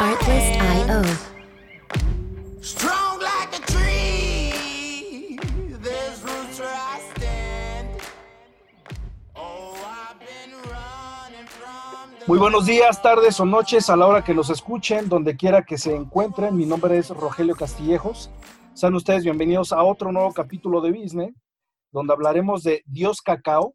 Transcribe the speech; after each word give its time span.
Artlist.io. 0.00 1.02
Strong 2.62 3.20
like 3.20 3.52
a 3.56 3.60
tree. 3.66 5.38
There's 5.82 6.22
roots 6.22 6.60
where 6.60 6.68
I 6.68 7.00
stand. 7.16 7.88
Oh, 9.34 9.74
I've 9.84 10.20
been 10.20 10.52
running 10.70 11.46
from 11.48 12.14
the 12.20 12.26
Muy 12.28 12.38
buenos 12.38 12.66
días, 12.66 13.02
tardes 13.02 13.40
o 13.40 13.44
noches 13.44 13.90
a 13.90 13.96
la 13.96 14.06
hora 14.06 14.22
que 14.22 14.34
nos 14.34 14.50
escuchen, 14.50 15.08
donde 15.08 15.36
quiera 15.36 15.64
que 15.64 15.78
se 15.78 15.96
encuentren. 15.96 16.56
Mi 16.56 16.64
nombre 16.64 16.96
es 16.96 17.10
Rogelio 17.10 17.56
Castillejos. 17.56 18.30
Sean 18.74 18.94
ustedes 18.94 19.24
bienvenidos 19.24 19.72
a 19.72 19.82
otro 19.82 20.12
nuevo 20.12 20.32
capítulo 20.32 20.80
de 20.80 20.92
Business, 20.92 21.34
donde 21.90 22.12
hablaremos 22.12 22.62
de 22.62 22.84
Dios 22.86 23.20
Cacao, 23.20 23.74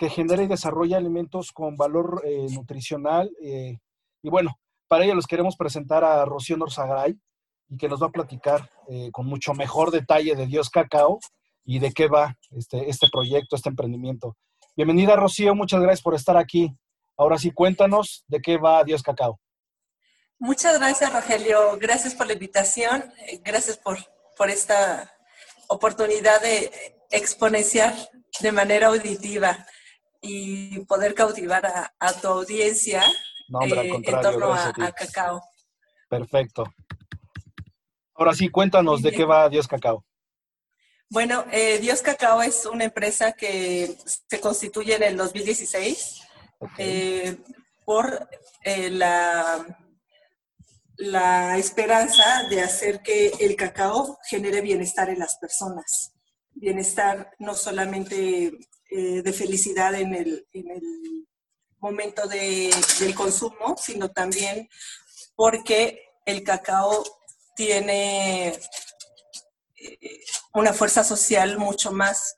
que 0.00 0.08
genera 0.08 0.42
y 0.42 0.46
desarrolla 0.46 0.96
alimentos 0.96 1.52
con 1.52 1.76
valor 1.76 2.22
eh, 2.24 2.46
nutricional. 2.52 3.30
eh, 3.42 3.76
y 4.22 4.30
bueno, 4.30 4.58
para 4.88 5.04
ello 5.04 5.14
les 5.14 5.26
queremos 5.26 5.56
presentar 5.56 6.04
a 6.04 6.24
Rocío 6.24 6.56
Norzagray 6.56 7.20
y 7.68 7.76
que 7.76 7.86
nos 7.86 8.02
va 8.02 8.06
a 8.06 8.10
platicar 8.10 8.70
eh, 8.88 9.10
con 9.12 9.26
mucho 9.26 9.52
mejor 9.52 9.90
detalle 9.90 10.34
de 10.34 10.46
Dios 10.46 10.70
Cacao 10.70 11.18
y 11.66 11.80
de 11.80 11.92
qué 11.92 12.08
va 12.08 12.34
este, 12.50 12.88
este 12.88 13.08
proyecto, 13.12 13.56
este 13.56 13.68
emprendimiento. 13.68 14.38
Bienvenida, 14.74 15.16
Rocío, 15.16 15.54
muchas 15.54 15.82
gracias 15.82 16.02
por 16.02 16.14
estar 16.14 16.38
aquí. 16.38 16.74
Ahora 17.18 17.36
sí, 17.36 17.50
cuéntanos 17.50 18.24
de 18.26 18.40
qué 18.40 18.56
va 18.56 18.82
Dios 18.84 19.02
Cacao. 19.02 19.38
Muchas 20.38 20.78
gracias, 20.78 21.12
Rogelio. 21.12 21.76
Gracias 21.78 22.14
por 22.14 22.26
la 22.26 22.32
invitación. 22.32 23.04
Gracias 23.44 23.76
por, 23.76 23.98
por 24.34 24.48
esta 24.48 25.12
oportunidad 25.68 26.40
de 26.40 26.70
exponenciar 27.10 27.94
de 28.40 28.52
manera 28.52 28.86
auditiva 28.86 29.66
y 30.20 30.80
poder 30.80 31.14
cautivar 31.14 31.64
a, 31.66 31.94
a 31.98 32.12
tu 32.12 32.28
audiencia 32.28 33.02
No, 33.48 33.60
hombre, 33.60 33.80
al 33.80 33.86
eh, 33.86 34.02
en 34.04 34.20
torno 34.20 34.52
a, 34.52 34.72
cacao. 34.92 35.42
Perfecto. 36.08 36.64
Ahora 38.14 38.34
sí, 38.34 38.48
cuéntanos 38.48 39.00
de 39.02 39.12
qué 39.12 39.24
va 39.24 39.48
Dios 39.48 39.66
Cacao. 39.66 40.04
Bueno, 41.08 41.44
eh, 41.50 41.78
Dios 41.78 42.02
Cacao 42.02 42.42
es 42.42 42.66
una 42.66 42.84
empresa 42.84 43.32
que 43.32 43.96
se 44.04 44.40
constituye 44.40 44.96
en 44.96 45.02
el 45.02 45.16
2016 45.16 46.22
Ok. 46.58 46.70
eh, 46.78 47.38
por 47.84 48.28
la, 48.64 49.66
la 50.98 51.56
esperanza 51.56 52.42
de 52.50 52.60
hacer 52.60 53.00
que 53.00 53.28
el 53.40 53.56
cacao 53.56 54.18
genere 54.28 54.60
bienestar 54.60 55.08
en 55.08 55.18
las 55.18 55.38
personas. 55.38 56.12
Bienestar 56.52 57.30
no 57.38 57.54
solamente 57.54 58.52
eh, 58.90 59.22
de 59.22 59.32
felicidad 59.32 59.94
en 59.94 60.14
el, 60.14 60.46
en 60.52 60.70
el 60.70 61.26
momento 61.78 62.26
de- 62.28 62.74
del 63.00 63.14
consumo, 63.14 63.76
sino 63.80 64.10
también 64.10 64.68
porque 65.34 66.02
el 66.26 66.42
cacao 66.44 67.02
tiene 67.56 68.48
eh, 68.48 70.20
una 70.54 70.72
fuerza 70.72 71.02
social 71.04 71.58
mucho 71.58 71.92
más, 71.92 72.36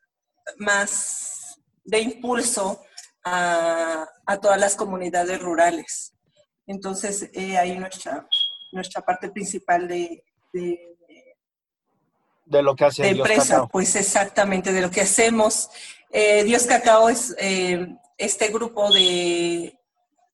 más 0.58 1.58
de 1.84 2.00
impulso 2.00 2.82
a, 3.24 4.06
a 4.26 4.40
todas 4.40 4.58
las 4.60 4.76
comunidades 4.76 5.40
rurales. 5.40 6.12
Entonces, 6.66 7.28
eh, 7.32 7.56
ahí 7.58 7.76
nuestra, 7.78 8.26
nuestra 8.72 9.02
parte 9.02 9.30
principal 9.30 9.88
de, 9.88 10.22
de- 10.52 10.88
De 12.46 12.62
lo 12.62 12.74
que 12.76 12.84
hace 12.84 13.02
de 13.02 13.08
empresa, 13.10 13.54
Cacao. 13.54 13.68
pues 13.68 13.96
exactamente 13.96 14.72
de 14.72 14.80
lo 14.80 14.90
que 14.90 15.00
hacemos. 15.00 15.70
Eh, 16.12 16.44
Dios 16.44 16.66
Cacao 16.66 17.08
es 17.08 17.34
eh, 17.38 17.88
este 18.18 18.48
grupo 18.48 18.92
de, 18.92 19.78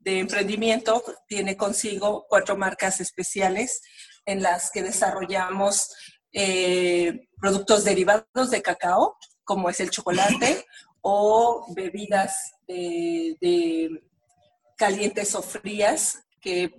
de 0.00 0.18
emprendimiento, 0.18 1.02
tiene 1.26 1.56
consigo 1.56 2.26
cuatro 2.28 2.56
marcas 2.56 3.00
especiales 3.00 3.80
en 4.26 4.42
las 4.42 4.70
que 4.70 4.82
desarrollamos 4.82 5.90
eh, 6.32 7.28
productos 7.40 7.84
derivados 7.84 8.50
de 8.50 8.60
cacao, 8.60 9.16
como 9.44 9.70
es 9.70 9.80
el 9.80 9.90
chocolate, 9.90 10.66
o 11.00 11.66
bebidas 11.74 12.52
eh, 12.66 13.36
de 13.40 13.88
calientes 14.76 15.34
o 15.34 15.42
frías 15.42 16.18
que 16.40 16.74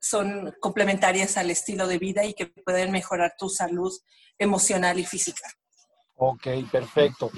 son 0.00 0.54
complementarias 0.60 1.36
al 1.36 1.50
estilo 1.50 1.86
de 1.86 1.98
vida 1.98 2.24
y 2.24 2.34
que 2.34 2.46
pueden 2.46 2.90
mejorar 2.90 3.34
tu 3.38 3.48
salud 3.48 3.92
emocional 4.38 4.98
y 4.98 5.04
física. 5.04 5.48
Ok, 6.16 6.46
perfecto. 6.70 7.30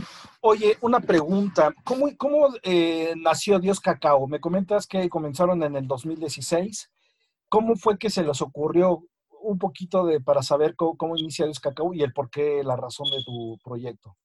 Oye, 0.44 0.76
una 0.80 0.98
pregunta. 0.98 1.72
¿Cómo, 1.84 2.08
cómo 2.16 2.48
eh, 2.64 3.14
nació 3.16 3.60
Dios 3.60 3.78
Cacao? 3.78 4.26
Me 4.26 4.40
comentas 4.40 4.88
que 4.88 5.08
comenzaron 5.08 5.62
en 5.62 5.76
el 5.76 5.86
2016. 5.86 6.90
¿Cómo 7.48 7.76
fue 7.76 7.96
que 7.96 8.10
se 8.10 8.24
les 8.24 8.42
ocurrió 8.42 9.04
un 9.40 9.56
poquito 9.56 10.04
de 10.04 10.20
para 10.20 10.42
saber 10.42 10.74
cómo, 10.74 10.96
cómo 10.96 11.16
inicia 11.16 11.44
Dios 11.44 11.60
Cacao 11.60 11.94
y 11.94 12.02
el 12.02 12.12
por 12.12 12.28
qué, 12.28 12.64
la 12.64 12.74
razón 12.74 13.08
de 13.12 13.22
tu 13.22 13.56
proyecto? 13.62 14.16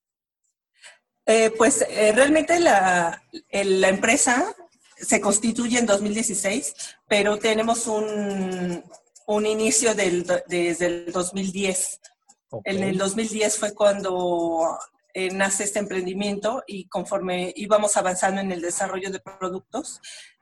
Eh, 1.28 1.52
pues 1.56 1.86
eh, 1.88 2.12
realmente 2.14 2.60
la, 2.60 3.22
la 3.52 3.90
empresa 3.90 4.56
se 4.96 5.22
constituye 5.22 5.78
en 5.78 5.86
2016, 5.86 6.74
pero 7.08 7.38
tenemos 7.38 7.86
un, 7.86 8.84
un 9.28 9.46
inicio 9.46 9.94
del, 9.94 10.26
desde 10.48 10.88
el 10.88 11.12
2010. 11.12 12.02
Ok, 12.50 12.62
En 12.66 12.82
el 12.82 12.98
2010 12.98 13.60
fue 13.60 13.76
cuando 13.76 14.80
eh, 15.20 15.32
nace 15.32 15.64
este 15.64 15.80
emprendimiento 15.80 16.64
y 16.68 16.88
conforme 16.90 17.52
íbamos 17.56 17.98
avanzando 17.98 18.40
en 18.40 18.52
el 18.52 18.62
desarrollo 18.62 19.10
de 19.10 19.20
productos, 19.20 20.00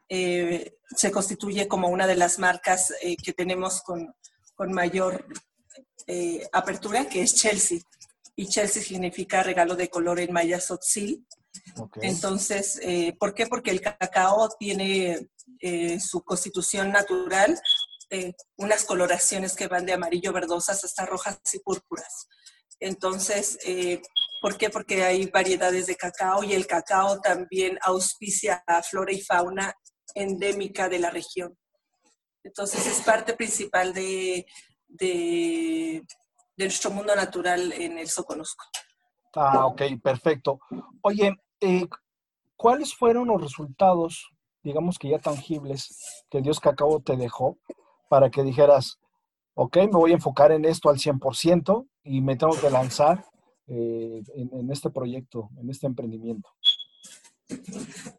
eh, 0.10 0.76
se 0.94 1.12
constituye 1.12 1.70
como 1.70 1.88
una 1.88 2.06
de 2.06 2.18
las 2.18 2.40
marcas 2.40 2.94
eh, 3.02 3.16
que 3.16 3.32
tenemos 3.32 3.82
con, 3.84 4.14
con 4.54 4.74
mayor 4.74 5.26
apertura, 6.52 7.08
que 7.08 7.22
es 7.22 7.36
Chelsea. 7.36 7.80
Y 8.36 8.48
Chelsea 8.48 8.84
significa 8.84 9.44
regalo 9.44 9.78
de 9.78 9.88
color 9.88 10.20
en 10.20 10.34
maya 10.34 10.58
tzotzil. 10.60 11.26
ok. 11.78 12.00
Entonces, 12.02 12.82
¿por 13.18 13.34
qué? 13.34 13.48
Porque 13.48 13.72
el 13.72 13.80
cacao 13.80 14.50
tiene 14.60 15.30
su 16.02 16.22
constitución 16.26 16.92
natural, 16.92 17.58
unas 18.58 18.84
coloraciones 18.84 19.56
que 19.56 19.70
van 19.70 19.86
de 19.86 19.94
amarillo 19.94 20.34
verdosas 20.34 20.84
hasta 20.84 21.06
rojas 21.06 21.40
y 21.54 21.60
púrpuras. 21.60 22.28
Entonces, 22.80 23.58
eh, 23.66 24.02
¿por 24.46 24.60
qué? 24.60 24.70
Porque 24.70 25.04
hay 25.04 25.26
variedades 25.26 25.88
de 25.88 25.96
cacao 25.96 26.44
y 26.44 26.54
el 26.54 26.68
cacao 26.68 27.20
también 27.20 27.80
auspicia 27.82 28.64
flora 28.88 29.12
y 29.12 29.20
fauna 29.20 29.74
endémica 30.14 30.88
de 30.88 31.00
la 31.00 31.10
región. 31.10 31.58
Entonces, 32.44 32.86
es 32.86 33.02
parte 33.02 33.34
principal 33.34 33.92
de 33.92 34.46
nuestro 36.58 36.92
mundo 36.92 37.16
natural 37.16 37.74
en 37.74 37.98
el 37.98 38.08
Soconusco. 38.08 38.64
Ah, 39.34 39.66
ok, 39.66 39.82
perfecto. 40.04 40.60
Oye, 41.02 41.36
eh, 41.60 41.88
¿cuáles 42.56 42.94
fueron 42.94 43.30
los 43.30 43.42
resultados, 43.42 44.30
digamos 44.62 45.00
que 45.00 45.10
ya 45.10 45.18
tangibles, 45.18 46.24
que 46.30 46.42
Dios 46.42 46.60
Cacao 46.60 47.00
te 47.00 47.18
dejó 47.18 47.58
para 48.10 48.30
que 48.30 48.44
dijeras, 48.44 49.00
ok, 49.56 49.78
me 49.78 49.98
voy 49.98 50.12
a 50.12 50.16
enfocar 50.16 50.52
en 50.52 50.66
esto 50.66 50.92
al 50.92 50.98
100% 50.98 51.88
y 52.04 52.22
me 52.22 52.36
tengo 52.36 52.56
que 52.62 52.70
lanzar 52.70 53.26
eh, 53.68 54.24
en, 54.36 54.50
en 54.54 54.72
este 54.72 54.90
proyecto, 54.90 55.50
en 55.60 55.70
este 55.70 55.88
emprendimiento? 55.88 56.50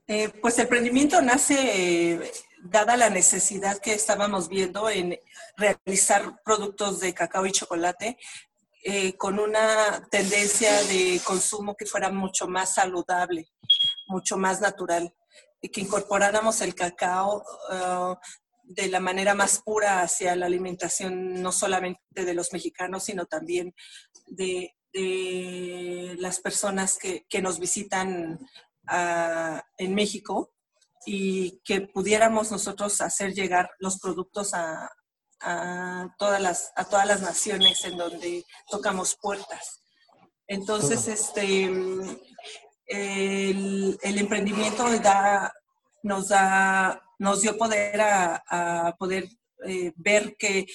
Eh, 0.06 0.28
pues 0.40 0.56
el 0.58 0.64
emprendimiento 0.64 1.20
nace 1.20 2.12
eh, 2.12 2.32
dada 2.62 2.96
la 2.96 3.10
necesidad 3.10 3.78
que 3.78 3.92
estábamos 3.92 4.48
viendo 4.48 4.88
en 4.88 5.18
realizar 5.56 6.40
productos 6.44 7.00
de 7.00 7.12
cacao 7.12 7.44
y 7.46 7.52
chocolate 7.52 8.16
eh, 8.84 9.16
con 9.16 9.40
una 9.40 10.06
tendencia 10.10 10.80
de 10.84 11.20
consumo 11.24 11.74
que 11.74 11.86
fuera 11.86 12.10
mucho 12.10 12.46
más 12.46 12.74
saludable, 12.74 13.48
mucho 14.06 14.36
más 14.36 14.60
natural, 14.60 15.12
y 15.60 15.70
que 15.70 15.80
incorporáramos 15.80 16.60
el 16.60 16.74
cacao 16.76 17.42
uh, 17.70 18.14
de 18.62 18.86
la 18.86 19.00
manera 19.00 19.34
más 19.34 19.60
pura 19.60 20.02
hacia 20.02 20.36
la 20.36 20.46
alimentación 20.46 21.42
no 21.42 21.50
solamente 21.50 22.00
de 22.12 22.34
los 22.34 22.52
mexicanos, 22.52 23.02
sino 23.04 23.26
también 23.26 23.74
de, 24.26 24.75
de 24.92 26.16
las 26.18 26.40
personas 26.40 26.98
que, 26.98 27.26
que 27.28 27.42
nos 27.42 27.58
visitan 27.58 28.38
uh, 28.90 29.60
en 29.78 29.94
México 29.94 30.52
y 31.04 31.60
que 31.64 31.82
pudiéramos 31.82 32.50
nosotros 32.50 33.00
hacer 33.00 33.32
llegar 33.32 33.70
los 33.78 33.98
productos 34.00 34.52
a, 34.54 34.90
todas, 36.18 36.40
las, 36.40 36.72
a 36.74 36.84
todas 36.84 37.06
las 37.06 37.22
naciones 37.22 37.84
en 37.84 37.96
donde 37.96 38.44
tocamos 38.68 39.16
puertas. 39.20 39.82
Entonces, 40.48 41.06
este, 41.06 41.64
el, 42.86 43.98
emprendimiento 44.02 44.88
nos, 46.02 46.28
da, 46.28 47.02
nos 47.18 47.42
dio 47.42 47.56
poder 47.56 48.00
a, 48.00 48.42
a 48.48 48.96
poder 48.96 49.28
eh, 49.64 49.92
ver 49.96 50.36
que, 50.36 50.66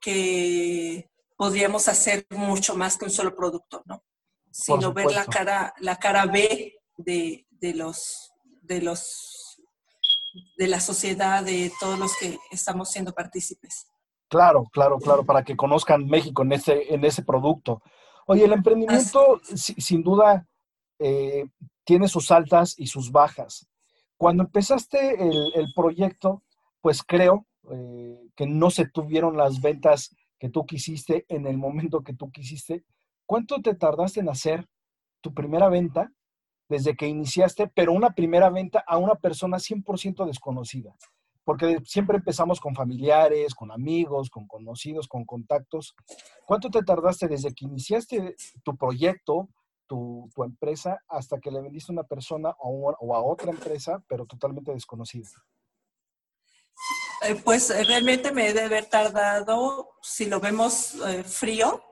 que 0.00 1.11
podríamos 1.36 1.88
hacer 1.88 2.26
mucho 2.30 2.74
más 2.76 2.96
que 2.96 3.04
un 3.06 3.10
solo 3.10 3.34
producto, 3.34 3.82
¿no? 3.86 4.02
Sino 4.50 4.92
ver 4.92 5.06
la 5.12 5.24
cara, 5.26 5.74
la 5.78 5.96
cara 5.98 6.26
B 6.26 6.74
de, 6.98 7.46
de 7.50 7.74
los, 7.74 8.32
de 8.62 8.82
los 8.82 9.38
de 10.56 10.66
la 10.66 10.80
sociedad, 10.80 11.42
de 11.44 11.70
todos 11.78 11.98
los 11.98 12.16
que 12.16 12.38
estamos 12.50 12.90
siendo 12.90 13.12
partícipes. 13.12 13.86
Claro, 14.28 14.64
claro, 14.72 14.98
claro, 14.98 15.24
para 15.26 15.42
que 15.44 15.56
conozcan 15.56 16.06
México 16.06 16.42
en 16.42 16.52
ese, 16.52 16.94
en 16.94 17.04
ese 17.04 17.22
producto. 17.22 17.82
Oye, 18.26 18.44
el 18.44 18.52
emprendimiento 18.52 19.40
si- 19.54 19.74
sin 19.74 20.02
duda 20.02 20.46
eh, 20.98 21.44
tiene 21.84 22.08
sus 22.08 22.30
altas 22.30 22.74
y 22.78 22.86
sus 22.86 23.10
bajas. 23.12 23.66
Cuando 24.16 24.44
empezaste 24.44 25.22
el, 25.22 25.52
el 25.54 25.66
proyecto, 25.74 26.42
pues 26.80 27.02
creo 27.02 27.46
eh, 27.70 28.18
que 28.36 28.46
no 28.46 28.70
se 28.70 28.86
tuvieron 28.86 29.36
las 29.36 29.60
ventas 29.60 30.14
que 30.42 30.50
tú 30.50 30.66
quisiste 30.66 31.24
en 31.28 31.46
el 31.46 31.56
momento 31.56 32.02
que 32.02 32.14
tú 32.14 32.32
quisiste. 32.32 32.84
¿Cuánto 33.26 33.62
te 33.62 33.76
tardaste 33.76 34.18
en 34.18 34.28
hacer 34.28 34.68
tu 35.20 35.32
primera 35.32 35.68
venta 35.68 36.10
desde 36.68 36.96
que 36.96 37.06
iniciaste, 37.06 37.68
pero 37.68 37.92
una 37.92 38.10
primera 38.10 38.50
venta 38.50 38.82
a 38.84 38.98
una 38.98 39.14
persona 39.14 39.58
100% 39.58 40.26
desconocida? 40.26 40.96
Porque 41.44 41.78
siempre 41.84 42.16
empezamos 42.16 42.58
con 42.58 42.74
familiares, 42.74 43.54
con 43.54 43.70
amigos, 43.70 44.30
con 44.30 44.48
conocidos, 44.48 45.06
con 45.06 45.24
contactos. 45.24 45.94
¿Cuánto 46.44 46.70
te 46.70 46.82
tardaste 46.82 47.28
desde 47.28 47.54
que 47.54 47.66
iniciaste 47.66 48.34
tu 48.64 48.76
proyecto, 48.76 49.48
tu, 49.86 50.28
empresa, 50.38 50.98
hasta 51.06 51.38
que 51.38 51.52
le 51.52 51.60
vendiste 51.60 51.92
a 51.92 51.94
una 51.94 52.02
persona 52.02 52.52
o 52.58 53.14
a 53.14 53.22
otra 53.22 53.52
empresa, 53.52 54.02
pero 54.08 54.26
totalmente 54.26 54.72
desconocida? 54.72 55.28
Eh, 57.24 57.36
pues 57.44 57.70
eh, 57.70 57.84
realmente 57.84 58.32
me 58.32 58.44
debe 58.48 58.62
haber 58.62 58.86
tardado, 58.86 59.90
si 60.02 60.26
lo 60.26 60.40
vemos 60.40 60.94
eh, 61.06 61.22
frío, 61.22 61.82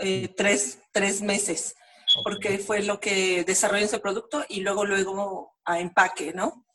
eh, 0.00 0.28
tres, 0.36 0.78
tres 0.92 1.20
meses, 1.20 1.74
porque 2.24 2.58
fue 2.58 2.82
lo 2.82 2.98
que 2.98 3.44
desarrolló 3.44 3.84
ese 3.84 3.98
producto 3.98 4.44
y 4.48 4.60
luego, 4.60 4.84
luego 4.84 5.56
a 5.64 5.78
empaque, 5.80 6.32
¿no? 6.32 6.66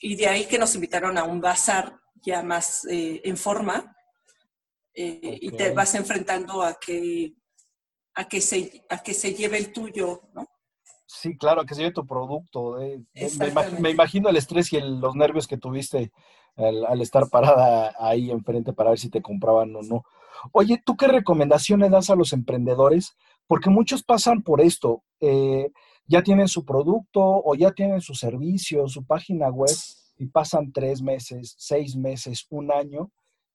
Y 0.00 0.16
de 0.16 0.28
ahí 0.28 0.46
que 0.46 0.58
nos 0.58 0.74
invitaron 0.74 1.16
a 1.16 1.24
un 1.24 1.40
bazar 1.40 1.98
ya 2.22 2.42
más 2.42 2.86
en 2.90 3.36
forma 3.36 3.94
y 4.92 5.50
te 5.52 5.70
vas 5.72 5.94
enfrentando 5.94 6.62
a 6.62 6.74
que, 6.78 7.32
a, 8.14 8.28
que 8.28 8.40
se, 8.40 8.84
a 8.90 9.02
que 9.02 9.14
se 9.14 9.32
lleve 9.34 9.56
el 9.58 9.72
tuyo, 9.72 10.22
¿no? 10.34 10.46
Sí, 11.06 11.38
claro, 11.38 11.64
que 11.64 11.74
se 11.74 11.80
lleve 11.82 11.94
tu 11.94 12.06
producto. 12.06 12.80
eh. 12.82 13.00
Me 13.78 13.90
imagino 13.90 14.28
el 14.28 14.36
estrés 14.36 14.70
y 14.72 14.76
el- 14.76 15.00
los 15.00 15.14
nervios 15.14 15.46
que 15.46 15.56
tuviste 15.56 16.12
al, 16.58 17.00
estar 17.00 17.28
parada 17.30 17.94
ahí 17.98 18.30
enfrente 18.30 18.72
para 18.72 18.90
ver 18.90 18.98
si 18.98 19.10
te 19.10 19.22
compraban 19.22 19.74
o 19.76 19.82
no. 19.82 20.04
Oye, 20.52 20.80
¿tú 20.84 20.96
qué 20.96 21.08
recomendación 21.08 21.80
le 21.80 21.88
das 21.88 22.10
a 22.10 22.16
los 22.16 22.32
emprendedores? 22.32 23.16
Porque 23.46 23.70
muchos 23.70 24.02
pasan 24.02 24.42
por 24.42 24.60
esto. 24.60 25.02
eh, 25.20 25.70
ya 26.08 26.22
tienen 26.22 26.48
su 26.48 26.64
producto 26.64 27.20
o 27.22 27.54
ya 27.54 27.72
tienen 27.72 28.00
su 28.00 28.14
servicio, 28.14 28.88
su 28.88 29.04
página 29.04 29.50
web 29.50 29.76
y 30.16 30.26
pasan 30.26 30.72
tres 30.72 31.02
meses, 31.02 31.54
seis 31.58 31.96
meses, 31.96 32.46
un 32.50 32.72
año 32.72 33.10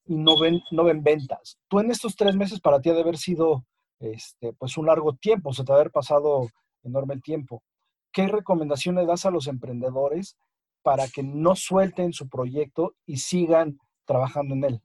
y 0.05 0.15
no 0.15 0.39
ven, 0.39 0.61
no 0.71 0.83
ven 0.83 1.03
ventas. 1.03 1.57
Tú 1.67 1.79
en 1.79 1.91
estos 1.91 2.15
tres 2.15 2.35
meses 2.35 2.59
para 2.59 2.79
ti 2.79 2.89
ha 2.89 2.93
de 2.93 3.01
haber 3.01 3.17
sido 3.17 3.65
este, 3.99 4.53
pues 4.53 4.77
un 4.77 4.85
largo 4.85 5.13
tiempo, 5.13 5.51
se 5.51 5.63
te 5.63 5.71
ha 5.71 5.75
de 5.75 5.81
haber 5.81 5.91
pasado 5.91 6.47
enorme 6.83 7.19
tiempo. 7.19 7.63
¿Qué 8.11 8.27
recomendación 8.27 8.95
le 8.95 9.05
das 9.05 9.25
a 9.25 9.31
los 9.31 9.47
emprendedores 9.47 10.37
para 10.83 11.07
que 11.07 11.23
no 11.23 11.55
suelten 11.55 12.13
su 12.13 12.29
proyecto 12.29 12.95
y 13.05 13.17
sigan 13.17 13.79
trabajando 14.05 14.53
en 14.55 14.63
él? 14.65 14.81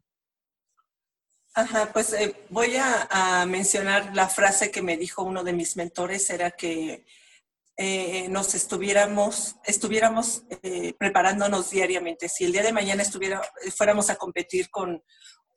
Ajá, 1.54 1.90
pues 1.92 2.12
eh, 2.12 2.34
voy 2.50 2.76
a, 2.76 3.08
a 3.10 3.46
mencionar 3.46 4.14
la 4.14 4.28
frase 4.28 4.70
que 4.70 4.80
me 4.80 4.96
dijo 4.96 5.22
uno 5.22 5.42
de 5.42 5.52
mis 5.52 5.76
mentores, 5.76 6.30
era 6.30 6.52
que 6.52 7.04
eh, 7.80 8.28
nos 8.28 8.56
estuviéramos, 8.56 9.54
estuviéramos 9.64 10.42
eh, 10.62 10.94
preparándonos 10.98 11.70
diariamente. 11.70 12.28
Si 12.28 12.44
el 12.44 12.50
día 12.50 12.64
de 12.64 12.72
mañana 12.72 13.02
estuviera, 13.02 13.40
fuéramos 13.76 14.10
a 14.10 14.16
competir 14.16 14.68
con 14.68 15.00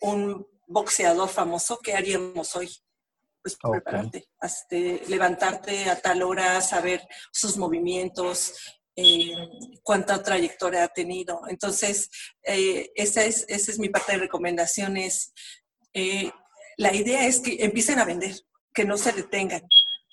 un 0.02 0.48
boxeador 0.68 1.30
famoso, 1.30 1.80
¿qué 1.82 1.96
haríamos 1.96 2.56
hoy? 2.56 2.70
Pues 3.42 3.58
prepararte, 3.60 4.30
este, 4.40 5.02
levantarte 5.08 5.90
a 5.90 6.00
tal 6.00 6.22
hora, 6.22 6.62
saber 6.62 7.02
sus 7.32 7.58
movimientos, 7.58 8.54
eh, 8.96 9.34
cuánta 9.84 10.22
trayectoria 10.22 10.84
ha 10.84 10.88
tenido. 10.90 11.42
Entonces, 11.48 12.10
eh, 12.44 12.92
esa, 12.96 13.24
es, 13.24 13.46
esa 13.48 13.72
es 13.72 13.80
mi 13.80 13.90
parte 13.90 14.14
de 14.14 14.20
recomendaciones. 14.20 15.34
Eh, 15.94 16.32
la 16.78 16.94
idea 16.94 17.26
es 17.28 17.40
que 17.40 17.64
empiecen 17.64 18.00
a 18.00 18.06
vender, 18.06 18.36
que 18.74 18.86
no 18.86 18.98
se 18.98 19.12
detengan. 19.12 19.62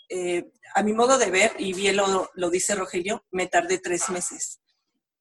Eh, 0.09 0.51
a 0.75 0.83
mi 0.83 0.93
modo 0.93 1.19
de 1.19 1.31
ver, 1.31 1.53
y 1.59 1.73
bien 1.73 1.97
lo, 1.97 2.31
lo 2.35 2.51
dice 2.51 2.75
Rogelio, 2.75 3.25
me 3.31 3.47
tardé 3.47 3.79
tres 3.79 4.09
meses. 4.11 4.61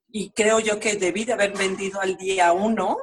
Y 0.10 0.32
creo 0.32 0.60
yo 0.60 0.80
que 0.80 0.96
debí 0.96 1.26
de 1.26 1.34
haber 1.34 1.58
vendido 1.58 2.00
al 2.02 2.18
día 2.18 2.52
uno 2.54 2.98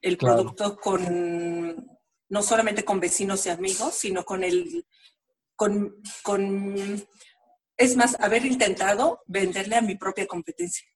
el 0.00 0.16
Claro. 0.18 0.36
producto 0.36 0.76
con, 0.76 1.86
no 2.28 2.42
solamente 2.42 2.84
con 2.84 2.98
vecinos 3.00 3.46
y 3.46 3.50
amigos, 3.50 3.94
sino 3.94 4.24
con 4.24 4.42
el, 4.42 4.84
con, 5.54 6.02
con, 6.22 7.06
es 7.82 7.96
más, 7.96 8.18
haber 8.20 8.44
intentado 8.44 9.20
venderle 9.26 9.76
a 9.76 9.82
mi 9.82 9.96
propia 9.96 10.26
competencia. 10.26 10.86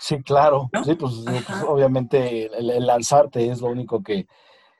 Sí, 0.00 0.22
claro. 0.22 0.68
¿No? 0.72 0.84
Sí, 0.84 0.94
pues, 0.94 1.12
pues, 1.24 1.62
obviamente 1.66 2.46
el, 2.46 2.70
el 2.70 2.86
lanzarte 2.86 3.50
es 3.50 3.60
lo 3.60 3.68
único 3.68 4.02
que, 4.02 4.26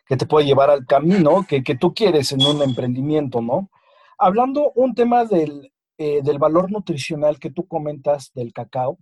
que 0.07 0.17
te 0.17 0.27
puede 0.27 0.47
llevar 0.47 0.71
al 0.71 0.87
camino 0.87 1.45
que, 1.47 1.63
que 1.63 1.77
tú 1.77 1.93
quieres 1.95 2.33
en 2.33 2.43
un 2.43 2.63
emprendimiento, 2.63 3.41
¿no? 3.41 3.71
Hablando 4.19 4.73
un 4.75 4.95
tema 4.95 5.25
del, 5.25 5.73
eh, 5.99 6.23
del 6.23 6.39
valor 6.39 6.71
nutricional 6.71 7.39
que 7.39 7.51
tú 7.51 7.67
comentas 7.67 8.33
del 8.35 8.53
cacao, 8.53 8.99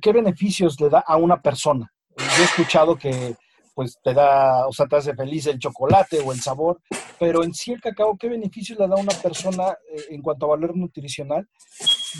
¿qué 0.00 0.12
beneficios 0.12 0.80
le 0.80 0.88
da 0.88 1.00
a 1.00 1.16
una 1.16 1.40
persona? 1.40 1.92
Yo 2.16 2.42
he 2.42 2.44
escuchado 2.44 2.96
que 2.96 3.36
pues 3.74 3.98
te 4.02 4.12
da, 4.12 4.66
o 4.66 4.72
sea, 4.72 4.86
te 4.86 4.96
hace 4.96 5.14
feliz 5.14 5.46
el 5.46 5.58
chocolate 5.58 6.20
o 6.20 6.32
el 6.32 6.40
sabor, 6.40 6.80
pero 7.18 7.42
en 7.42 7.54
sí 7.54 7.72
el 7.72 7.80
cacao, 7.80 8.16
¿qué 8.18 8.28
beneficios 8.28 8.78
le 8.78 8.86
da 8.86 8.94
a 8.96 9.00
una 9.00 9.14
persona 9.14 9.76
eh, 9.90 10.06
en 10.10 10.22
cuanto 10.22 10.46
a 10.46 10.50
valor 10.50 10.76
nutricional? 10.76 11.48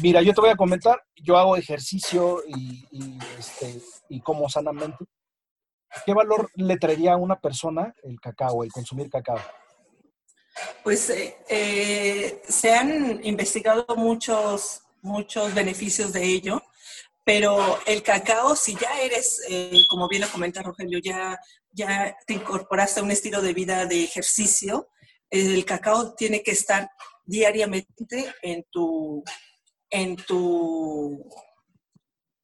Mira, 0.01 0.23
yo 0.23 0.33
te 0.33 0.41
voy 0.41 0.51
a 0.51 0.57
comentar, 0.57 1.03
yo 1.17 1.37
hago 1.37 1.57
ejercicio 1.57 2.43
y, 2.47 3.19
este, 3.39 3.81
y 4.09 4.21
como 4.21 4.49
sanamente. 4.49 5.05
¿Qué 6.07 6.15
valor 6.15 6.51
le 6.55 6.79
traería 6.79 7.13
a 7.13 7.19
una 7.19 7.39
persona 7.39 7.95
el 8.03 8.19
cacao, 8.19 8.65
el 8.65 8.73
consumir 8.73 9.11
cacao? 9.11 9.39
Pues 10.83 11.11
eh, 11.11 11.37
eh, 11.49 12.43
se 12.49 12.75
han 12.75 13.25
investigado 13.25 13.87
muchos, 13.97 14.83
muchos 15.03 15.55
beneficios 15.55 16.13
de 16.13 16.25
ello, 16.25 16.63
pero 17.25 17.79
el 17.87 18.03
cacao, 18.03 18.57
si 18.57 18.75
ya 18.75 19.01
eres, 19.01 19.41
eh, 19.49 19.85
como 19.89 20.09
bien 20.09 20.23
lo 20.23 20.29
comenta 20.29 20.63
Rogelio, 20.63 20.99
ya, 21.03 21.39
ya 21.71 22.17
te 22.27 22.35
incorporaste 22.35 23.01
a 23.01 23.03
un 23.03 23.11
estilo 23.11 23.41
de 23.41 23.55
vida 23.55 23.87
de 23.87 24.03
ejercicio, 24.03 24.89
el 25.31 25.65
cacao 25.65 26.15
tiene 26.15 26.43
que 26.43 26.51
estar 26.51 26.91
diariamente 27.25 28.35
en 28.43 28.65
tu, 28.71 29.23
en 29.89 30.17
tu, 30.17 31.25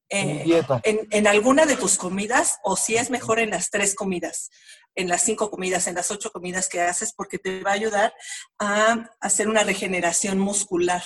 eh, 0.09 0.43
dieta. 0.45 0.81
en, 0.83 1.07
en 1.11 1.27
alguna 1.27 1.65
de 1.65 1.75
tus 1.75 1.97
comidas 1.97 2.57
o 2.63 2.75
si 2.75 2.95
es 2.95 3.09
mejor 3.09 3.39
en 3.39 3.51
las 3.51 3.69
tres 3.69 3.95
comidas, 3.95 4.49
en 4.95 5.09
las 5.09 5.23
cinco 5.23 5.51
comidas, 5.51 5.87
en 5.87 5.95
las 5.95 6.09
ocho 6.09 6.31
comidas 6.31 6.69
que 6.69 6.81
haces, 6.81 7.13
porque 7.13 7.37
te 7.37 7.61
va 7.63 7.71
a 7.71 7.75
ayudar 7.75 8.13
a 8.59 9.09
hacer 9.19 9.49
una 9.49 9.63
regeneración 9.63 10.39
muscular 10.39 11.03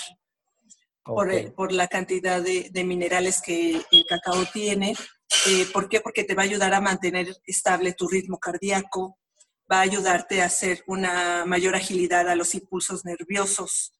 por, 1.04 1.72
la 1.72 1.88
cantidad 1.88 2.42
de, 2.42 2.70
de 2.70 2.84
minerales 2.84 3.40
que 3.42 3.82
el 3.90 4.04
cacao 4.08 4.44
tiene. 4.52 4.94
Eh, 5.48 5.66
¿Por 5.72 5.88
qué? 5.88 6.00
Porque 6.00 6.24
te 6.24 6.34
va 6.34 6.42
a 6.42 6.46
ayudar 6.46 6.72
a 6.74 6.80
mantener 6.80 7.36
estable 7.46 7.92
tu 7.92 8.08
ritmo 8.08 8.38
cardíaco, 8.38 9.18
va 9.70 9.78
a 9.78 9.82
ayudarte 9.82 10.42
a 10.42 10.46
hacer 10.46 10.82
una 10.86 11.44
mayor 11.44 11.74
agilidad 11.74 12.28
a 12.28 12.34
los 12.34 12.54
impulsos 12.54 13.04
nerviosos. 13.04 13.92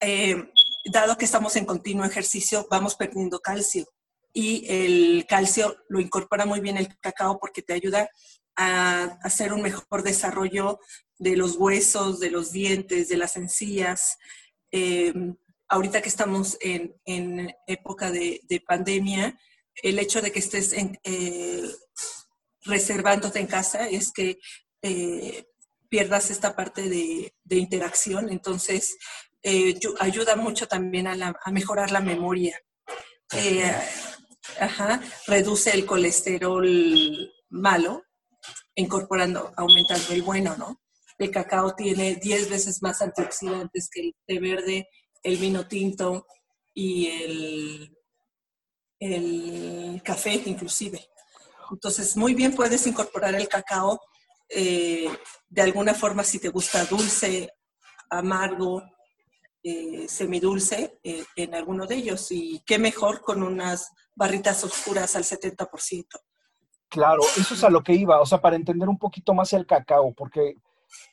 Eh, 0.00 0.50
dado 0.84 1.16
que 1.16 1.24
estamos 1.24 1.56
en 1.56 1.64
continuo 1.64 2.04
ejercicio, 2.04 2.66
vamos 2.70 2.96
perdiendo 2.96 3.40
calcio 3.40 3.86
y 4.32 4.66
el 4.68 5.26
calcio 5.26 5.76
lo 5.88 5.98
incorpora 5.98 6.44
muy 6.44 6.60
bien 6.60 6.76
el 6.76 6.94
cacao 6.98 7.38
porque 7.38 7.62
te 7.62 7.72
ayuda 7.72 8.10
a 8.54 9.18
hacer 9.22 9.54
un 9.54 9.62
mejor 9.62 10.02
desarrollo 10.02 10.78
de 11.18 11.36
los 11.36 11.56
huesos, 11.56 12.20
de 12.20 12.30
los 12.30 12.52
dientes, 12.52 13.08
de 13.08 13.16
las 13.16 13.38
encías. 13.38 14.18
Eh, 14.70 15.14
ahorita 15.68 16.00
que 16.02 16.08
estamos 16.08 16.56
en, 16.60 16.94
en 17.04 17.54
época 17.66 18.10
de, 18.10 18.40
de, 18.48 18.60
pandemia, 18.60 19.38
el 19.82 19.98
hecho 19.98 20.22
de 20.22 20.32
que 20.32 20.38
estés 20.38 20.72
en, 20.72 20.98
eh, 21.04 21.68
reservándote 22.62 23.40
en 23.40 23.46
casa 23.46 23.88
es 23.88 24.12
que 24.12 24.38
eh, 24.82 25.46
pierdas 25.88 26.30
esta 26.30 26.54
parte 26.54 26.88
de, 26.88 27.34
de 27.44 27.56
interacción. 27.56 28.30
Entonces, 28.30 28.96
eh, 29.42 29.78
ayuda 30.00 30.36
mucho 30.36 30.66
también 30.66 31.06
a, 31.06 31.16
la, 31.16 31.34
a 31.44 31.50
mejorar 31.52 31.90
la 31.90 32.00
memoria. 32.00 32.60
Ajá, 34.60 35.00
reduce 35.26 35.72
el 35.72 35.84
colesterol 35.84 37.32
malo, 37.48 38.04
incorporando, 38.74 39.52
aumentando 39.56 40.12
el 40.12 40.22
bueno, 40.22 40.56
¿no? 40.56 40.80
El 41.18 41.30
cacao 41.30 41.74
tiene 41.74 42.16
10 42.16 42.50
veces 42.50 42.82
más 42.82 43.00
antioxidantes 43.00 43.88
que 43.90 44.00
el 44.00 44.14
té 44.26 44.38
verde, 44.38 44.88
el 45.22 45.36
vino 45.36 45.66
tinto 45.66 46.26
y 46.74 47.06
el, 47.06 47.96
el 49.00 50.02
café 50.04 50.42
inclusive. 50.46 51.08
Entonces, 51.70 52.16
muy 52.16 52.34
bien 52.34 52.54
puedes 52.54 52.86
incorporar 52.86 53.34
el 53.34 53.48
cacao 53.48 54.00
eh, 54.48 55.08
de 55.48 55.62
alguna 55.62 55.94
forma 55.94 56.22
si 56.22 56.38
te 56.38 56.48
gusta 56.48 56.84
dulce, 56.84 57.52
amargo, 58.10 58.82
eh, 59.62 60.06
semidulce 60.08 61.00
eh, 61.02 61.24
en 61.34 61.54
alguno 61.54 61.86
de 61.86 61.96
ellos. 61.96 62.30
Y 62.30 62.62
qué 62.64 62.78
mejor 62.78 63.20
con 63.20 63.42
unas 63.42 63.92
barritas 64.14 64.62
oscuras 64.64 65.16
al 65.16 65.24
70%. 65.24 66.06
Claro, 66.88 67.22
eso 67.36 67.54
es 67.54 67.64
a 67.64 67.70
lo 67.70 67.82
que 67.82 67.94
iba, 67.94 68.20
o 68.20 68.26
sea, 68.26 68.40
para 68.40 68.54
entender 68.54 68.88
un 68.88 68.98
poquito 68.98 69.34
más 69.34 69.52
el 69.52 69.66
cacao, 69.66 70.14
porque 70.14 70.54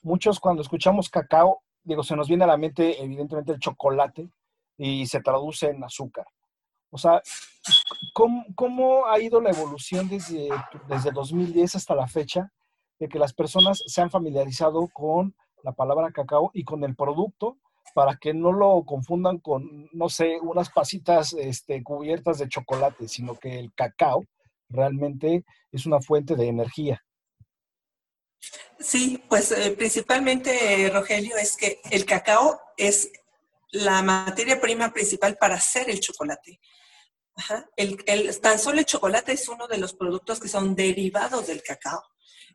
muchos 0.03 0.39
cuando 0.39 0.61
escuchamos 0.61 1.09
cacao, 1.09 1.63
digo, 1.83 2.03
se 2.03 2.15
nos 2.15 2.27
viene 2.27 2.43
a 2.43 2.47
la 2.47 2.57
mente 2.57 3.01
evidentemente 3.03 3.51
el 3.51 3.59
chocolate 3.59 4.29
y 4.77 5.05
se 5.05 5.21
traduce 5.21 5.67
en 5.67 5.83
azúcar. 5.83 6.25
O 6.89 6.97
sea, 6.97 7.21
¿cómo, 8.13 9.05
ha 9.07 9.19
ido 9.19 9.41
la 9.41 9.49
evolución 9.49 10.07
desde, 10.07 10.49
desde 10.87 11.11
2010 11.11 11.75
hasta 11.75 11.95
la 11.95 12.07
fecha 12.07 12.51
de 12.99 13.09
que 13.09 13.19
las 13.19 13.33
personas 13.33 13.81
se 13.87 14.01
han 14.01 14.11
familiarizado 14.11 14.87
con 14.93 15.35
la 15.63 15.71
palabra 15.71 16.11
cacao 16.11 16.51
y 16.53 16.63
con 16.63 16.83
el 16.83 16.95
producto 16.95 17.57
para 17.95 18.15
que 18.15 18.33
no 18.33 18.51
lo 18.51 18.83
confundan 18.85 19.39
con, 19.39 19.89
no 19.91 20.09
sé, 20.09 20.39
unas 20.41 20.69
pasitas 20.69 21.33
este, 21.33 21.83
cubiertas 21.83 22.39
de 22.39 22.49
chocolate, 22.49 23.07
sino 23.07 23.35
que 23.35 23.59
el 23.59 23.73
cacao 23.73 24.23
realmente 24.69 25.45
es 25.71 25.85
una 25.85 25.99
fuente 25.99 26.35
de 26.35 26.47
energía. 26.47 27.03
Sí, 28.83 29.23
pues 29.29 29.51
eh, 29.53 29.71
principalmente, 29.71 30.89
Rogelio, 30.93 31.37
es 31.37 31.55
que 31.55 31.79
el 31.89 32.05
cacao 32.05 32.59
es 32.75 33.11
la 33.71 34.01
materia 34.01 34.59
prima 34.59 34.91
principal 34.91 35.37
para 35.37 35.55
hacer 35.55 35.89
el 35.89 36.01
chocolate. 36.01 36.59
El, 37.77 38.03
el, 38.05 38.41
tan 38.41 38.59
solo 38.59 38.79
el 38.79 38.85
chocolate 38.85 39.31
es 39.31 39.47
uno 39.47 39.67
de 39.67 39.77
los 39.77 39.93
productos 39.93 40.39
que 40.39 40.49
son 40.49 40.75
derivados 40.75 41.47
del 41.47 41.63
cacao. 41.63 42.03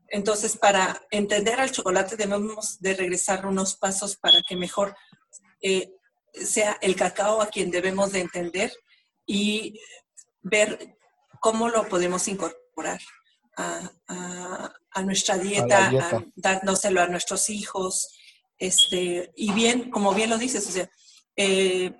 Entonces, 0.06 0.56
para 0.58 1.00
entender 1.10 1.60
al 1.60 1.72
chocolate 1.72 2.16
debemos 2.16 2.78
de 2.78 2.94
regresar 2.94 3.46
unos 3.46 3.76
pasos 3.76 4.16
para 4.16 4.42
que 4.46 4.54
mejor 4.54 4.94
eh, 5.62 5.90
sea 6.34 6.76
el 6.82 6.94
cacao 6.94 7.40
a 7.40 7.48
quien 7.48 7.70
debemos 7.70 8.12
de 8.12 8.20
entender 8.20 8.70
y 9.24 9.80
ver 10.42 10.94
cómo 11.40 11.70
lo 11.70 11.88
podemos 11.88 12.28
incorporar 12.28 13.00
a, 13.58 15.02
nuestra 15.02 15.38
dieta, 15.38 15.88
a, 15.88 16.24
dárnoselo 16.34 17.00
a 17.00 17.08
nuestros 17.08 17.50
hijos. 17.50 18.08
Este, 18.58 19.32
y 19.36 19.52
bien, 19.52 19.90
como 19.90 20.14
bien 20.14 20.30
lo 20.30 20.38
dices, 20.38 20.66
o 20.66 20.70
sea, 20.70 20.90
eh, 21.36 21.92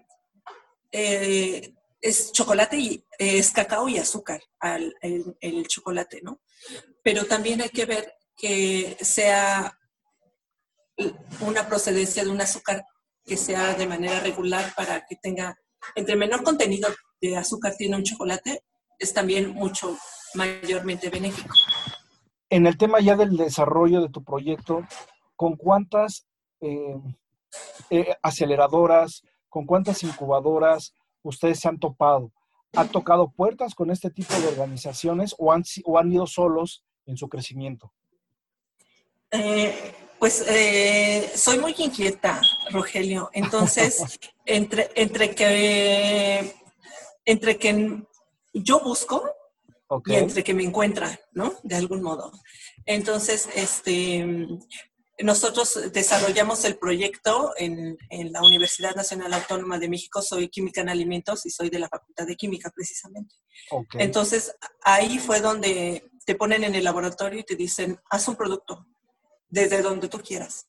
eh, 0.90 1.74
es 2.00 2.32
chocolate 2.32 2.76
y 2.78 3.04
es 3.18 3.50
cacao 3.50 3.88
y 3.88 3.98
azúcar 3.98 4.40
el, 5.00 5.66
chocolate, 5.66 6.20
¿no? 6.22 6.40
Pero 7.02 7.24
también 7.26 7.60
hay 7.60 7.70
que 7.70 7.86
ver 7.86 8.14
que 8.36 8.96
sea 9.00 9.76
una 11.40 11.68
procedencia 11.68 12.24
de 12.24 12.30
un 12.30 12.40
azúcar 12.40 12.84
que 13.24 13.36
sea 13.36 13.74
de 13.74 13.86
manera 13.86 14.20
regular 14.20 14.72
para 14.74 15.04
que 15.06 15.16
tenga, 15.16 15.56
entre 15.94 16.16
menor 16.16 16.42
contenido 16.42 16.88
de 17.20 17.36
azúcar 17.36 17.74
tiene 17.76 17.96
un 17.96 18.04
chocolate, 18.04 18.64
es 18.98 19.12
también 19.12 19.50
mucho 19.50 19.96
mayormente 20.34 21.10
benéfico. 21.10 21.54
En 22.50 22.66
el 22.66 22.78
tema 22.78 23.00
ya 23.00 23.16
del 23.16 23.36
desarrollo 23.36 24.00
de 24.00 24.08
tu 24.08 24.24
proyecto, 24.24 24.86
¿con 25.36 25.56
cuántas 25.56 26.26
eh, 26.60 26.96
eh, 27.90 28.16
aceleradoras, 28.22 29.22
con 29.48 29.66
cuántas 29.66 30.02
incubadoras 30.02 30.94
ustedes 31.22 31.60
se 31.60 31.68
han 31.68 31.78
topado? 31.78 32.32
¿Han 32.74 32.88
tocado 32.88 33.30
puertas 33.30 33.74
con 33.74 33.90
este 33.90 34.10
tipo 34.10 34.34
de 34.34 34.48
organizaciones 34.48 35.34
o 35.38 35.52
han, 35.52 35.64
o 35.84 35.98
han 35.98 36.12
ido 36.12 36.26
solos 36.26 36.84
en 37.06 37.16
su 37.16 37.28
crecimiento? 37.28 37.92
Eh, 39.30 39.94
pues 40.18 40.44
eh, 40.48 41.30
soy 41.34 41.58
muy 41.58 41.74
inquieta, 41.78 42.40
Rogelio. 42.70 43.30
Entonces, 43.32 44.18
entre, 44.46 44.90
entre 44.94 45.34
que 45.34 46.54
entre 47.24 47.58
que 47.58 48.02
yo 48.54 48.80
busco 48.80 49.22
y 50.06 50.14
entre 50.14 50.44
que 50.44 50.54
me 50.54 50.64
encuentran, 50.64 51.18
¿no? 51.32 51.54
De 51.62 51.76
algún 51.76 52.02
modo. 52.02 52.30
Entonces, 52.84 53.48
este, 53.54 54.26
nosotros 55.20 55.92
desarrollamos 55.92 56.64
el 56.64 56.78
proyecto 56.78 57.52
en, 57.56 57.96
en, 58.10 58.32
la 58.32 58.42
Universidad 58.42 58.94
Nacional 58.94 59.32
Autónoma 59.32 59.78
de 59.78 59.88
México. 59.88 60.22
Soy 60.22 60.48
química 60.48 60.80
en 60.80 60.88
alimentos 60.88 61.46
y 61.46 61.50
soy 61.50 61.70
de 61.70 61.78
la 61.78 61.88
Facultad 61.88 62.26
de 62.26 62.36
Química, 62.36 62.70
precisamente. 62.70 63.34
Entonces, 63.94 64.54
ahí 64.82 65.18
fue 65.18 65.40
donde 65.40 66.10
te 66.24 66.34
ponen 66.34 66.64
en 66.64 66.74
el 66.74 66.84
laboratorio 66.84 67.40
y 67.40 67.44
te 67.44 67.56
dicen, 67.56 67.98
haz 68.10 68.28
un 68.28 68.36
producto 68.36 68.86
desde 69.48 69.82
donde 69.82 70.08
tú 70.08 70.20
quieras. 70.20 70.68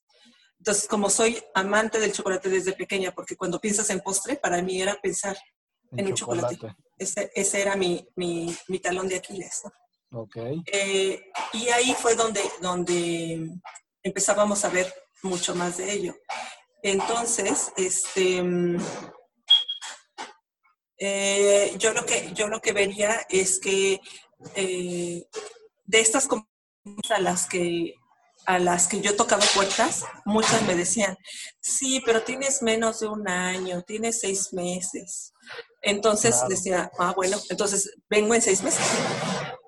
Entonces, 0.58 0.88
como 0.88 1.10
soy 1.10 1.42
amante 1.54 2.00
del 2.00 2.12
chocolate 2.12 2.50
desde 2.50 2.74
pequeña, 2.74 3.12
porque 3.12 3.36
cuando 3.36 3.60
piensas 3.60 3.90
en 3.90 4.02
postre, 4.02 4.36
para 4.36 4.62
mí 4.62 4.82
era 4.82 5.00
pensar 5.02 5.38
en, 5.92 6.08
un 6.08 6.14
chocolate. 6.14 6.58
Ese, 6.98 7.32
ese, 7.34 7.62
era 7.62 7.76
mi, 7.76 8.08
mi, 8.16 8.56
mi, 8.68 8.80
talón 8.80 9.08
de 9.08 9.18
Aquiles. 9.18 9.64
Okay. 10.12 10.62
Eh, 10.66 11.22
y 11.54 11.70
ahí 11.70 11.96
fue 11.98 12.16
donde, 12.16 12.42
donde 12.62 13.50
empezábamos 14.04 14.66
a 14.66 14.70
ver 14.70 14.94
mucho 15.24 15.56
más 15.56 15.78
de 15.78 15.92
ello. 15.92 16.16
Entonces, 16.82 17.72
este, 17.78 18.44
eh, 20.98 21.74
yo, 21.78 21.94
lo 21.94 22.06
que, 22.06 22.32
yo 22.34 22.48
lo 22.48 22.62
que 22.62 22.74
vería 22.74 23.26
es 23.30 23.60
que 23.60 24.02
eh, 24.56 25.24
de 25.86 26.00
estas 26.00 26.28
a 27.10 27.20
las 27.20 27.48
que 27.48 27.94
a 28.46 28.58
las 28.58 28.88
que 28.88 29.00
yo 29.00 29.16
tocaba 29.16 29.46
puertas, 29.54 30.06
muchas 30.26 30.64
me 30.64 30.74
decían, 30.74 31.16
sí, 31.60 32.02
pero 32.04 32.24
tienes 32.24 32.64
menos 32.64 33.00
de 33.02 33.08
un 33.08 33.28
año, 33.30 33.84
tienes 33.84 34.22
seis 34.22 34.54
meses. 34.54 35.34
Entonces 35.82 36.36
decía, 36.48 36.92
ah, 37.00 37.14
bueno, 37.16 37.38
entonces 37.50 37.96
vengo 38.10 38.34
en 38.36 38.42
seis 38.42 38.62
meses. 38.62 38.86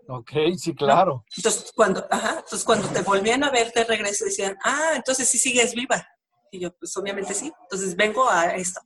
Ok, 0.08 0.32
sí, 0.58 0.76
claro. 0.76 1.26
Entonces 1.38 1.72
cuando, 1.74 2.06
ajá, 2.10 2.40
entonces, 2.40 2.64
cuando 2.66 2.90
te 2.90 3.02
volvían 3.02 3.44
a 3.44 3.50
ver 3.50 3.72
de 3.72 3.86
regreso, 3.86 4.26
decían, 4.26 4.58
ah, 4.64 4.92
entonces 4.96 5.28
sí 5.30 5.38
sigues 5.38 5.74
viva. 5.74 6.06
Y 6.52 6.60
yo, 6.60 6.76
pues 6.76 6.96
obviamente 6.98 7.34
sí. 7.34 7.52
Entonces 7.62 7.96
vengo 7.96 8.30
a 8.30 8.56
esto. 8.56 8.82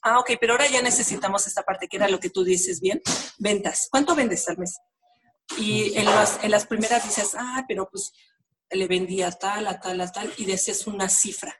Ah, 0.00 0.18
ok, 0.18 0.32
pero 0.40 0.54
ahora 0.54 0.68
ya 0.68 0.80
necesitamos 0.80 1.46
esta 1.46 1.62
parte 1.62 1.86
que 1.86 1.98
era 1.98 2.08
lo 2.08 2.18
que 2.18 2.30
tú 2.30 2.44
dices 2.44 2.80
bien, 2.80 3.02
ventas. 3.38 3.88
¿Cuánto 3.90 4.14
vendes 4.14 4.48
al 4.48 4.56
mes? 4.56 4.78
Y 5.58 5.98
en 5.98 6.06
las, 6.06 6.42
en 6.42 6.50
las 6.50 6.66
primeras 6.66 7.04
dices, 7.04 7.34
ah, 7.36 7.64
pero 7.68 7.88
pues 7.90 8.12
le 8.70 8.86
vendía 8.86 9.30
tal, 9.32 9.66
a 9.66 9.80
tal, 9.80 10.00
a 10.00 10.10
tal, 10.10 10.32
y 10.38 10.46
decías 10.46 10.86
una 10.86 11.08
cifra. 11.10 11.54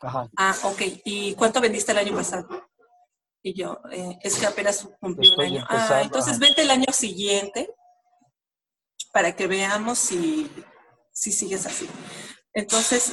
Ajá. 0.00 0.28
Ah, 0.36 0.56
ok. 0.64 0.82
¿Y 1.04 1.34
cuánto 1.34 1.60
vendiste 1.60 1.92
el 1.92 1.98
año 1.98 2.16
pasado? 2.16 2.48
Y 3.44 3.54
yo, 3.54 3.78
eh, 3.92 4.18
es 4.22 4.38
que 4.38 4.46
apenas 4.46 4.88
cumplí 4.98 5.28
un 5.36 5.40
año. 5.40 5.66
Ah, 5.68 6.00
entonces 6.02 6.38
vente 6.38 6.62
el 6.62 6.70
año 6.70 6.90
siguiente 6.92 7.70
para 9.12 9.36
que 9.36 9.46
veamos 9.46 9.98
si, 9.98 10.50
si 11.12 11.30
sigues 11.30 11.66
así. 11.66 11.88
Entonces, 12.52 13.12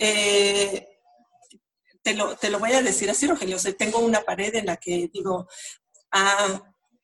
eh, 0.00 0.86
te, 2.02 2.14
lo, 2.14 2.36
te 2.36 2.50
lo 2.50 2.58
voy 2.58 2.72
a 2.72 2.82
decir 2.82 3.08
así, 3.08 3.26
Rogelio. 3.26 3.56
O 3.56 3.74
tengo 3.74 4.00
una 4.00 4.20
pared 4.22 4.54
en 4.56 4.66
la 4.66 4.76
que 4.76 5.08
digo, 5.12 5.48
ah, 6.12 6.60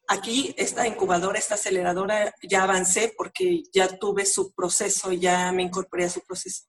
Aquí 0.07 0.55
esta 0.59 0.87
incubadora, 0.87 1.39
esta 1.39 1.55
aceleradora, 1.55 2.35
ya 2.43 2.65
avancé 2.65 3.15
porque 3.17 3.63
ya 3.73 3.89
tuve 3.89 4.27
su 4.27 4.53
proceso, 4.53 5.13
ya 5.13 5.51
me 5.51 5.63
incorporé 5.63 6.05
a 6.05 6.11
su 6.11 6.21
proceso. 6.21 6.65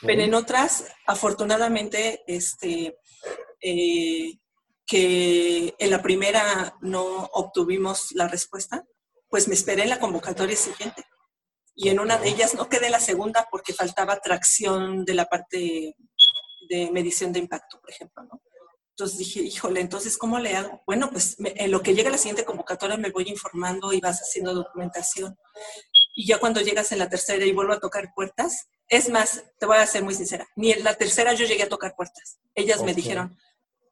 Pero 0.00 0.22
en 0.22 0.34
otras, 0.34 0.84
afortunadamente, 1.06 2.22
este, 2.28 2.96
eh, 3.60 4.38
que 4.90 5.76
en 5.78 5.90
la 5.90 6.02
primera 6.02 6.76
no 6.80 7.30
obtuvimos 7.32 8.10
la 8.10 8.26
respuesta, 8.26 8.84
pues 9.28 9.46
me 9.46 9.54
esperé 9.54 9.84
en 9.84 9.88
la 9.88 10.00
convocatoria 10.00 10.56
siguiente. 10.56 11.04
Y 11.76 11.90
en 11.90 12.00
una 12.00 12.18
de 12.18 12.28
ellas 12.28 12.56
no 12.56 12.68
quedé 12.68 12.90
la 12.90 12.98
segunda 12.98 13.46
porque 13.52 13.72
faltaba 13.72 14.18
tracción 14.18 15.04
de 15.04 15.14
la 15.14 15.26
parte 15.26 15.94
de 16.68 16.90
medición 16.90 17.32
de 17.32 17.38
impacto, 17.38 17.80
por 17.80 17.88
ejemplo, 17.88 18.24
¿no? 18.24 18.42
Entonces 18.90 19.18
dije, 19.18 19.40
híjole, 19.42 19.80
entonces, 19.80 20.18
¿cómo 20.18 20.40
le 20.40 20.56
hago? 20.56 20.82
Bueno, 20.86 21.08
pues 21.12 21.36
en 21.38 21.70
lo 21.70 21.82
que 21.82 21.94
llega 21.94 22.10
la 22.10 22.18
siguiente 22.18 22.44
convocatoria 22.44 22.96
me 22.96 23.10
voy 23.10 23.28
informando 23.28 23.92
y 23.92 24.00
vas 24.00 24.18
haciendo 24.18 24.52
documentación. 24.52 25.38
Y 26.16 26.26
ya 26.26 26.40
cuando 26.40 26.60
llegas 26.60 26.90
en 26.90 26.98
la 26.98 27.08
tercera 27.08 27.44
y 27.46 27.52
vuelvo 27.52 27.74
a 27.74 27.80
tocar 27.80 28.12
puertas, 28.12 28.66
es 28.88 29.08
más, 29.08 29.44
te 29.56 29.66
voy 29.66 29.76
a 29.76 29.86
ser 29.86 30.02
muy 30.02 30.14
sincera, 30.14 30.48
ni 30.56 30.72
en 30.72 30.82
la 30.82 30.94
tercera 30.96 31.32
yo 31.32 31.46
llegué 31.46 31.62
a 31.62 31.68
tocar 31.68 31.94
puertas. 31.94 32.40
Ellas 32.56 32.82
me 32.82 32.92
dijeron, 32.92 33.38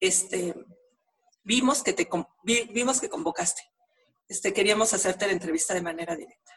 este, 0.01 0.55
vimos 1.49 1.83
que 1.83 1.95
te 1.95 2.07
vimos 2.45 3.01
que 3.01 3.09
convocaste. 3.09 3.63
Este, 4.29 4.53
queríamos 4.53 4.93
hacerte 4.93 5.27
la 5.27 5.33
entrevista 5.33 5.73
de 5.73 5.81
manera 5.81 6.15
directa. 6.15 6.53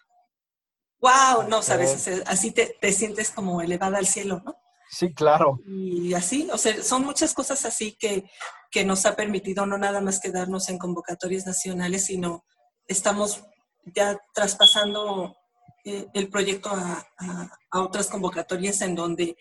¡Wow! 0.99 1.47
No, 1.47 1.61
sabes, 1.61 2.07
así 2.27 2.51
te, 2.51 2.75
te 2.79 2.91
sientes 2.91 3.31
como 3.31 3.61
elevada 3.61 3.97
al 3.97 4.05
cielo, 4.05 4.41
¿no? 4.45 4.53
Sí, 4.89 5.13
claro. 5.13 5.59
Y 5.65 6.13
así, 6.13 6.49
o 6.51 6.57
sea, 6.57 6.83
son 6.83 7.05
muchas 7.05 7.33
cosas 7.33 7.63
así 7.65 7.95
que, 7.97 8.29
que 8.69 8.83
nos 8.83 9.05
ha 9.05 9.15
permitido 9.15 9.65
no 9.65 9.77
nada 9.77 10.01
más 10.01 10.19
quedarnos 10.19 10.67
en 10.67 10.77
convocatorias 10.77 11.45
nacionales, 11.45 12.05
sino 12.05 12.43
estamos 12.85 13.45
ya 13.95 14.19
traspasando 14.33 15.37
eh, 15.85 16.07
el 16.13 16.27
proyecto 16.29 16.69
a, 16.69 17.07
a- 17.17 17.49
a 17.71 17.81
otras 17.81 18.07
convocatorias 18.07 18.81
en 18.81 18.95
donde 18.95 19.37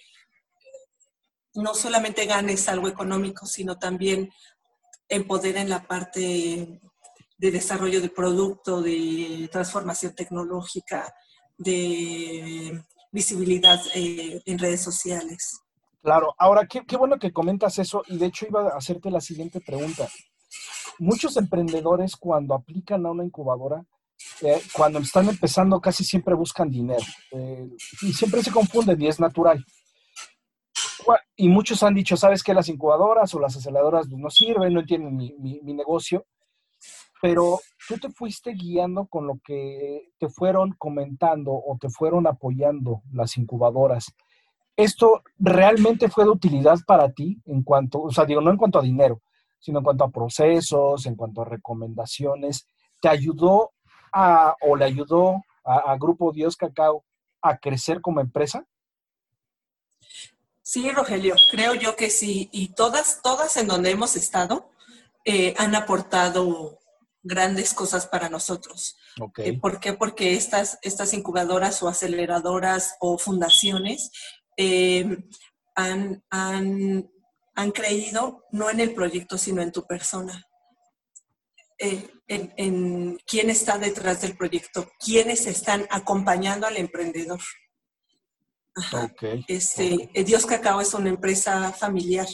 no 1.54 1.74
solamente 1.74 2.26
ganes 2.26 2.68
algo 2.68 2.86
económico, 2.86 3.44
sino 3.46 3.76
también 3.76 4.30
empoderen 5.10 5.68
la 5.68 5.86
parte 5.86 6.80
de 7.36 7.50
desarrollo 7.50 8.00
de 8.00 8.08
producto, 8.08 8.80
de 8.80 9.48
transformación 9.50 10.14
tecnológica, 10.14 11.12
de 11.58 12.82
visibilidad 13.10 13.80
eh, 13.94 14.40
en 14.46 14.58
redes 14.58 14.82
sociales. 14.82 15.60
Claro, 16.02 16.34
ahora 16.38 16.66
qué, 16.66 16.84
qué 16.86 16.96
bueno 16.96 17.18
que 17.18 17.32
comentas 17.32 17.78
eso 17.78 18.02
y 18.06 18.16
de 18.16 18.26
hecho 18.26 18.46
iba 18.46 18.68
a 18.68 18.76
hacerte 18.76 19.10
la 19.10 19.20
siguiente 19.20 19.60
pregunta. 19.60 20.08
Muchos 20.98 21.36
emprendedores 21.36 22.16
cuando 22.16 22.54
aplican 22.54 23.04
a 23.04 23.10
una 23.10 23.24
incubadora, 23.24 23.84
eh, 24.42 24.62
cuando 24.72 24.98
están 24.98 25.28
empezando 25.28 25.80
casi 25.80 26.04
siempre 26.04 26.34
buscan 26.34 26.70
dinero 26.70 27.04
eh, 27.32 27.68
y 28.02 28.12
siempre 28.12 28.42
se 28.42 28.50
confunden 28.50 29.00
y 29.00 29.08
es 29.08 29.18
natural. 29.18 29.64
Y 31.36 31.48
muchos 31.48 31.82
han 31.82 31.94
dicho, 31.94 32.16
¿sabes 32.16 32.42
qué? 32.42 32.54
Las 32.54 32.68
incubadoras 32.68 33.34
o 33.34 33.40
las 33.40 33.56
aceleradoras 33.56 34.06
pues, 34.08 34.20
no 34.20 34.30
sirven, 34.30 34.74
no 34.74 34.80
entienden 34.80 35.16
mi, 35.16 35.60
negocio, 35.74 36.26
pero 37.22 37.60
tú 37.88 37.98
te 37.98 38.10
fuiste 38.10 38.52
guiando 38.52 39.06
con 39.06 39.26
lo 39.26 39.38
que 39.44 40.10
te 40.18 40.28
fueron 40.28 40.74
comentando 40.78 41.52
o 41.52 41.76
te 41.80 41.88
fueron 41.88 42.26
apoyando 42.26 43.02
las 43.12 43.36
incubadoras. 43.36 44.14
¿Esto 44.76 45.22
realmente 45.38 46.08
fue 46.08 46.24
de 46.24 46.30
utilidad 46.30 46.78
para 46.86 47.10
ti 47.12 47.40
en 47.46 47.62
cuanto, 47.62 48.02
o 48.02 48.10
sea, 48.10 48.24
digo, 48.24 48.40
no 48.40 48.50
en 48.50 48.56
cuanto 48.56 48.78
a 48.78 48.82
dinero, 48.82 49.20
sino 49.58 49.78
en 49.78 49.84
cuanto 49.84 50.04
a 50.04 50.10
procesos, 50.10 51.06
en 51.06 51.16
cuanto 51.16 51.42
a 51.42 51.46
recomendaciones? 51.46 52.66
¿Te 53.00 53.08
ayudó 53.08 53.72
a, 54.12 54.54
o 54.62 54.76
le 54.76 54.86
ayudó 54.86 55.42
a 55.64 55.96
Grupo 55.98 56.32
Dios 56.32 56.56
Cacao 56.56 57.04
a 57.42 57.58
crecer 57.58 58.00
como 58.00 58.20
empresa? 58.20 58.66
Sí, 60.72 60.88
Rogelio, 60.92 61.34
creo 61.50 61.74
yo 61.74 61.96
que 61.96 62.10
sí. 62.10 62.48
Y 62.52 62.68
todas, 62.74 63.22
todas 63.24 63.56
en 63.56 63.66
donde 63.66 63.90
hemos 63.90 64.14
estado 64.14 64.70
eh, 65.24 65.52
han 65.58 65.74
aportado 65.74 66.78
grandes 67.24 67.74
cosas 67.74 68.06
para 68.06 68.28
nosotros. 68.28 68.96
Eh, 69.38 69.58
¿Por 69.58 69.80
qué? 69.80 69.94
Porque 69.94 70.34
estas, 70.34 70.78
estas 70.82 71.12
incubadoras 71.12 71.82
o 71.82 71.88
aceleradoras 71.88 72.94
o 73.00 73.18
fundaciones 73.18 74.12
eh, 74.56 75.18
han, 75.74 76.22
han, 76.30 77.10
han 77.56 77.70
creído 77.72 78.44
no 78.52 78.70
en 78.70 78.78
el 78.78 78.94
proyecto, 78.94 79.38
sino 79.38 79.62
en 79.62 79.72
tu 79.72 79.84
persona. 79.88 80.46
En, 81.78 82.12
en 82.28 83.18
quién 83.26 83.50
está 83.50 83.76
detrás 83.76 84.20
del 84.20 84.36
proyecto, 84.36 84.88
quiénes 85.04 85.48
están 85.48 85.88
acompañando 85.90 86.68
al 86.68 86.76
emprendedor. 86.76 87.40
Ajá. 88.80 89.12
Este, 89.46 90.10
eh, 90.14 90.24
Dios 90.24 90.46
Cacao 90.46 90.80
es 90.80 90.94
una 90.94 91.08
empresa 91.08 91.72
familiar 91.72 92.26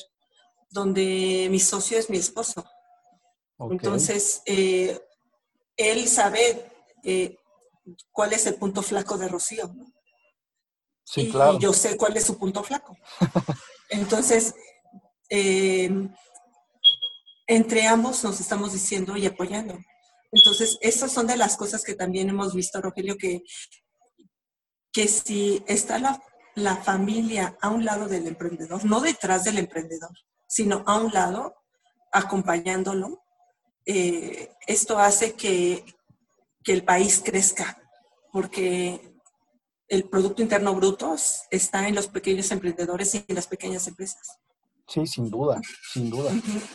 donde 0.70 1.48
mi 1.50 1.60
socio 1.60 1.98
es 1.98 2.08
mi 2.10 2.18
esposo. 2.18 2.64
Entonces, 3.58 4.42
eh, 4.46 5.00
él 5.76 6.08
sabe 6.08 6.70
eh, 7.04 7.36
cuál 8.12 8.32
es 8.32 8.46
el 8.46 8.56
punto 8.56 8.82
flaco 8.82 9.16
de 9.16 9.28
Rocío. 9.28 9.68
¿no? 9.74 9.86
sí, 11.04 11.22
y 11.22 11.30
claro. 11.30 11.58
yo 11.58 11.72
sé 11.72 11.96
cuál 11.96 12.16
es 12.16 12.24
su 12.24 12.38
punto 12.38 12.62
flaco. 12.62 12.96
Entonces, 13.88 14.54
eh, 15.30 15.90
entre 17.46 17.86
ambos 17.86 18.22
nos 18.24 18.40
estamos 18.40 18.72
diciendo 18.72 19.16
y 19.16 19.26
apoyando. 19.26 19.78
Entonces, 20.32 20.76
esas 20.80 21.12
son 21.12 21.26
de 21.26 21.36
las 21.36 21.56
cosas 21.56 21.82
que 21.84 21.94
también 21.94 22.28
hemos 22.28 22.54
visto, 22.54 22.80
Rogelio, 22.80 23.16
que, 23.16 23.42
que 24.92 25.08
si 25.08 25.62
está 25.66 25.98
la, 25.98 26.20
la 26.56 26.76
familia 26.76 27.56
a 27.60 27.68
un 27.70 27.84
lado 27.84 28.08
del 28.08 28.26
emprendedor, 28.26 28.84
no 28.84 29.00
detrás 29.00 29.44
del 29.44 29.58
emprendedor, 29.58 30.10
sino 30.48 30.82
a 30.86 30.98
un 30.98 31.12
lado, 31.12 31.54
acompañándolo, 32.12 33.22
eh, 33.84 34.50
esto 34.66 34.98
hace 34.98 35.34
que, 35.34 35.84
que 36.64 36.72
el 36.72 36.82
país 36.84 37.22
crezca, 37.24 37.78
porque 38.32 39.14
el 39.88 40.08
Producto 40.08 40.42
Interno 40.42 40.74
Bruto 40.74 41.14
es- 41.14 41.42
está 41.50 41.86
en 41.86 41.94
los 41.94 42.08
pequeños 42.08 42.50
emprendedores 42.50 43.14
y 43.14 43.24
en 43.28 43.34
las 43.36 43.46
pequeñas 43.46 43.86
empresas. 43.86 44.38
Sí, 44.88 45.06
sin 45.06 45.30
duda, 45.30 45.60
sin 45.92 46.10
duda. 46.10 46.32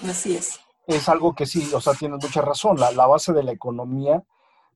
Así 0.07 0.35
es. 0.35 0.59
es 0.87 1.07
algo 1.09 1.33
que 1.33 1.45
sí, 1.45 1.69
o 1.73 1.79
sea, 1.81 1.93
tienes 1.93 2.21
mucha 2.21 2.41
razón. 2.41 2.77
La, 2.79 2.91
la 2.91 3.07
base 3.07 3.31
de 3.33 3.43
la 3.43 3.51
economía, 3.51 4.21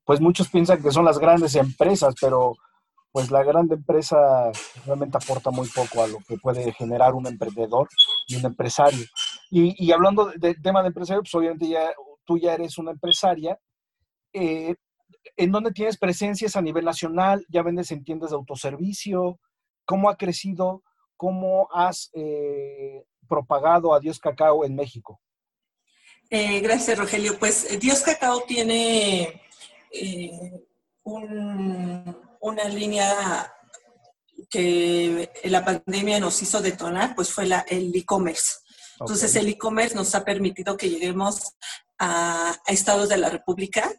pues 0.06 0.20
muchos 0.22 0.50
piensan 0.50 0.82
que 0.82 0.92
son 0.92 1.06
las 1.06 1.18
grandes 1.20 1.56
empresas, 1.56 2.16
pero 2.20 2.56
pues 3.16 3.32
la 3.32 3.44
grande 3.46 3.76
empresa 3.76 4.52
realmente 4.86 5.16
aporta 5.16 5.50
muy 5.50 5.70
poco 5.70 6.04
a 6.04 6.08
lo 6.08 6.18
que 6.28 6.36
puede 6.38 6.74
generar 6.74 7.14
un 7.14 7.26
emprendedor 7.26 7.88
y 8.28 8.36
un 8.36 8.44
empresario. 8.46 9.06
Y, 9.50 9.90
hablando 9.94 10.26
de, 10.26 10.38
de 10.38 10.56
tema 10.56 10.82
de 10.82 10.90
empresario, 10.90 11.22
pues 11.22 11.34
obviamente 11.34 11.66
ya, 11.70 11.94
tú 12.26 12.38
ya 12.38 12.54
eres 12.56 12.78
una 12.78 12.92
empresaria. 12.92 13.58
eh, 14.34 14.76
¿En 15.38 15.50
dónde 15.50 15.72
tienes 15.72 15.98
presencias 15.98 16.58
a 16.58 16.62
nivel 16.62 16.84
nacional? 16.84 17.46
¿Ya 17.48 17.64
vendes 17.64 17.90
en 17.92 18.04
tiendas 18.04 18.32
de 18.32 18.36
autoservicio? 18.36 19.40
¿Cómo 19.86 20.10
ha 20.10 20.18
crecido? 20.18 20.84
¿Cómo 21.16 21.70
has 21.72 22.10
eh, 22.16 23.06
propagado 23.30 23.94
a 23.94 24.02
Dios 24.02 24.20
Cacao 24.20 24.66
en 24.66 24.76
México? 24.76 25.22
Eh, 26.30 26.60
gracias, 26.60 26.98
Rogelio. 27.00 27.40
Pues 27.40 27.80
Dios 27.80 28.02
Cacao 28.04 28.42
tiene 28.42 29.42
eh, 29.90 30.68
un- 31.04 32.25
una 32.42 32.66
línea 32.66 33.54
que 34.50 35.32
la 35.46 35.64
pandemia 35.64 36.20
nos 36.20 36.42
hizo 36.42 36.62
detonar, 36.62 37.16
pues 37.16 37.32
fue 37.32 37.46
la, 37.46 37.62
el 37.68 37.96
e-commerce. 37.96 38.54
Entonces, 39.00 39.36
el 39.36 39.50
e-commerce 39.50 39.96
nos 39.96 40.14
ha 40.16 40.24
permitido 40.24 40.78
que 40.78 40.90
lleguemos 40.90 41.54
a, 41.98 42.52
a 42.52 42.72
estados 42.72 43.10
de 43.10 43.18
la 43.18 43.30
República 43.30 43.92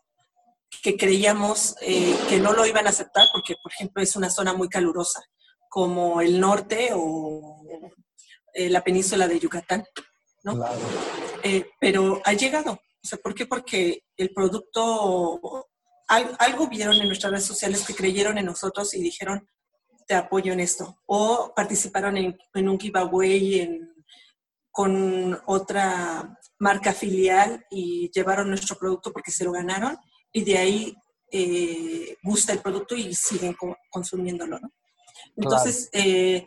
que 0.83 0.96
creíamos 0.96 1.75
eh, 1.81 2.16
que 2.29 2.38
no 2.38 2.53
lo 2.53 2.66
iban 2.66 2.87
a 2.87 2.90
aceptar 2.90 3.27
porque, 3.33 3.55
por 3.62 3.72
ejemplo, 3.72 4.03
es 4.03 4.16
una 4.16 4.31
zona 4.31 4.53
muy 4.53 4.68
calurosa, 4.68 5.22
como 5.68 6.20
el 6.20 6.40
norte 6.40 6.90
o 6.94 7.62
eh, 8.55 8.70
la 8.70 8.83
península 8.83 9.29
de 9.29 9.38
Yucatán, 9.38 9.85
¿no? 10.44 10.55
Claro. 10.55 10.79
Eh, 11.42 11.70
pero 11.81 12.20
ha 12.25 12.33
llegado. 12.33 12.72
O 12.72 13.09
sea, 13.09 13.18
¿Por 13.18 13.35
qué? 13.35 13.46
Porque 13.46 14.05
el 14.16 14.31
producto, 14.33 15.68
algo 16.09 16.69
vieron 16.69 16.97
en 16.97 17.07
nuestras 17.07 17.33
redes 17.33 17.47
sociales 17.47 17.85
que 17.87 17.95
creyeron 17.95 18.38
en 18.38 18.47
nosotros 18.47 18.95
y 18.95 19.01
dijeron, 19.03 19.49
te 20.07 20.14
apoyo 20.14 20.53
en 20.53 20.61
esto. 20.61 20.99
O 21.07 21.53
participaron 21.55 22.16
en, 22.16 22.38
en 22.55 22.69
un 22.69 22.79
giveaway 22.79 23.61
en- 23.61 23.92
con 24.71 25.40
otra 25.47 26.38
marca 26.59 26.92
filial 26.92 27.64
y 27.71 28.11
llevaron 28.14 28.51
nuestro 28.51 28.77
producto 28.77 29.11
porque 29.12 29.31
se 29.31 29.45
lo 29.45 29.53
ganaron 29.53 29.97
y 30.33 30.45
de 30.45 30.59
ahí 30.59 30.95
eh, 31.33 32.16
gusta 32.23 32.53
el 32.53 32.59
producto 32.61 32.95
y 32.95 33.14
siguen 33.14 33.55
co- 33.55 33.77
consumiéndolo, 33.90 34.61
¿no? 34.61 34.71
Entonces, 35.35 35.88
eh, 35.92 36.47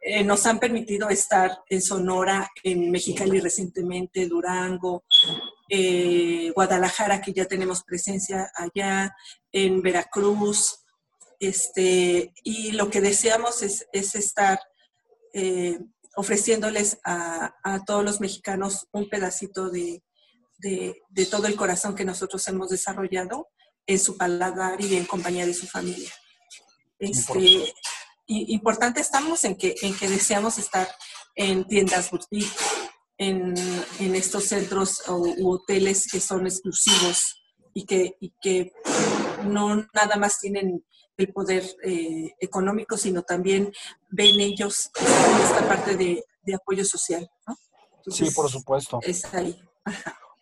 eh, 0.00 0.24
nos 0.24 0.46
han 0.46 0.58
permitido 0.58 1.08
estar 1.10 1.58
en 1.68 1.82
Sonora, 1.82 2.50
en 2.64 2.90
Mexicali 2.90 3.38
recientemente, 3.38 4.26
Durango, 4.26 5.04
eh, 5.68 6.50
Guadalajara, 6.54 7.20
que 7.20 7.32
ya 7.32 7.44
tenemos 7.46 7.82
presencia 7.84 8.50
allá, 8.54 9.14
en 9.52 9.82
Veracruz, 9.82 10.84
este, 11.40 12.32
y 12.42 12.72
lo 12.72 12.90
que 12.90 13.00
deseamos 13.00 13.62
es, 13.62 13.86
es 13.92 14.14
estar 14.14 14.58
eh, 15.32 15.78
ofreciéndoles 16.16 16.98
a, 17.04 17.54
a 17.62 17.84
todos 17.84 18.04
los 18.04 18.20
mexicanos 18.20 18.88
un 18.92 19.08
pedacito 19.08 19.70
de, 19.70 20.02
de- 20.58 21.00
de 21.10 21.26
todo 21.26 21.46
el 21.46 21.54
corazón 21.54 21.94
que 21.94 22.04
nosotros 22.04 22.46
hemos 22.48 22.70
desarrollado 22.70 23.48
en 23.86 23.98
su 24.00 24.16
paladar 24.16 24.80
y 24.80 24.96
en 24.96 25.04
compañía 25.06 25.46
de 25.46 25.54
su 25.54 25.66
familia. 25.68 26.10
Este, 26.98 27.40
y- 28.26 28.52
importante 28.54 29.00
estamos 29.00 29.44
en 29.44 29.54
que, 29.56 29.76
en 29.82 29.96
que 29.96 30.08
deseamos 30.08 30.58
estar 30.58 30.88
en 31.36 31.64
tiendas 31.68 32.10
boutique, 32.10 32.50
en, 33.18 33.54
en 33.98 34.14
estos 34.14 34.44
centros 34.44 35.06
o, 35.08 35.18
u 35.18 35.50
hoteles 35.50 36.10
que 36.10 36.20
son 36.20 36.46
exclusivos 36.46 37.42
y 37.74 37.84
que, 37.84 38.16
y 38.20 38.32
que 38.40 38.72
no 39.44 39.76
nada 39.92 40.16
más 40.16 40.38
tienen 40.40 40.84
el 41.16 41.32
poder 41.32 41.64
eh, 41.82 42.32
económico, 42.40 42.96
sino 42.96 43.22
también 43.22 43.72
ven 44.08 44.40
ellos 44.40 44.90
esta 45.42 45.66
parte 45.68 45.96
de, 45.96 46.24
de 46.42 46.54
apoyo 46.54 46.84
social. 46.84 47.28
¿no? 47.46 47.54
Sí, 47.54 47.64
Entonces, 47.96 48.34
por 48.34 48.48
supuesto. 48.48 49.00
Es 49.02 49.24
ahí. 49.34 49.60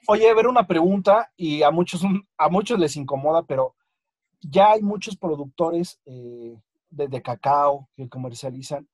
Oye, 0.09 0.29
a 0.29 0.35
ver 0.35 0.47
una 0.47 0.67
pregunta 0.67 1.33
y 1.37 1.63
a 1.63 1.71
muchos, 1.71 2.03
a 2.37 2.49
muchos 2.49 2.79
les 2.79 2.95
incomoda, 2.97 3.43
pero 3.43 3.75
ya 4.41 4.73
hay 4.73 4.83
muchos 4.83 5.17
productores 5.17 5.99
eh, 6.05 6.61
de, 6.91 7.09
de 7.09 7.23
cacao 7.23 7.89
que 7.97 8.09
comercializan. 8.09 8.87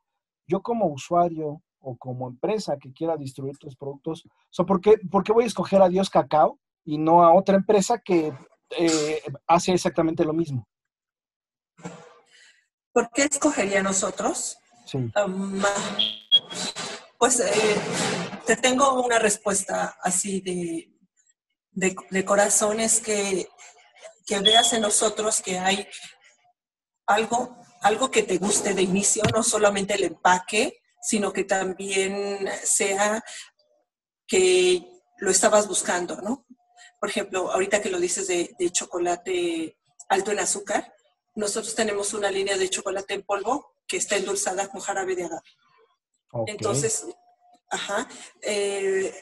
Yo 0.47 0.63
como 0.63 0.87
usuario 0.87 1.63
o 1.83 1.97
como 1.97 2.29
empresa 2.29 2.77
que 2.79 2.93
quiera 2.93 3.17
distribuir 3.17 3.59
tus 3.59 3.77
productos, 3.77 4.25
o 4.27 4.31
sea, 4.51 4.65
¿por, 4.65 4.81
qué, 4.81 4.99
¿por 5.11 5.23
qué 5.23 5.33
voy 5.33 5.45
a 5.45 5.49
escoger 5.49 5.83
a 5.83 5.89
Dios 5.89 6.09
Cacao 6.09 6.59
y 6.85 6.99
no 6.99 7.23
a 7.25 7.35
otra 7.35 7.57
empresa 7.57 7.99
que 7.99 8.33
eh, 8.77 9.23
hace 9.47 9.73
exactamente 9.73 10.25
lo 10.25 10.33
mismo. 10.33 10.67
¿Por 12.93 13.11
qué 13.11 13.25
escogería 13.25 13.83
nosotros? 13.83 14.59
Sí. 14.87 14.99
Um, 14.99 15.63
pues 17.19 17.41
eh, 17.41 17.81
te 18.47 18.57
tengo 18.57 19.03
una 19.03 19.19
respuesta 19.19 19.97
así 20.03 20.41
de, 20.41 20.93
de, 21.71 21.97
de 22.11 22.25
corazón, 22.25 22.81
es 22.81 23.01
que, 23.01 23.49
que 24.27 24.41
veas 24.41 24.73
en 24.73 24.83
nosotros 24.83 25.41
que 25.41 25.59
hay 25.59 25.87
algo, 27.07 27.57
algo 27.83 28.11
que 28.11 28.23
te 28.23 28.39
guste 28.39 28.75
de 28.75 28.83
inicio, 28.83 29.23
no 29.33 29.43
solamente 29.43 29.95
el 29.95 30.05
empaque, 30.05 30.82
sino 31.03 31.33
que 31.33 31.45
también 31.45 32.49
sea 32.63 33.23
que 34.27 34.87
lo 35.19 35.31
estabas 35.31 35.69
buscando, 35.69 36.17
¿no? 36.23 36.47
Por 37.01 37.11
ejemplo, 37.11 37.51
ahorita 37.51 37.83
que 37.83 37.91
lo 37.91 37.99
dices 37.99 38.29
de, 38.29 38.55
de 38.59 38.71
chocolate 38.71 39.77
alto 40.09 40.31
en 40.31 40.39
azúcar, 40.39 40.95
nosotros 41.35 41.75
tenemos 41.75 42.15
una 42.15 42.31
línea 42.31 42.57
de 42.57 42.69
chocolate 42.69 43.15
en 43.15 43.23
polvo 43.23 43.75
que 43.87 43.97
está 43.97 44.17
endulzada 44.17 44.69
con 44.69 44.81
jarabe 44.81 45.17
de 45.17 45.25
agave. 45.25 45.43
Entonces, 46.47 47.07
ajá. 47.69 48.09
eh, 48.41 49.15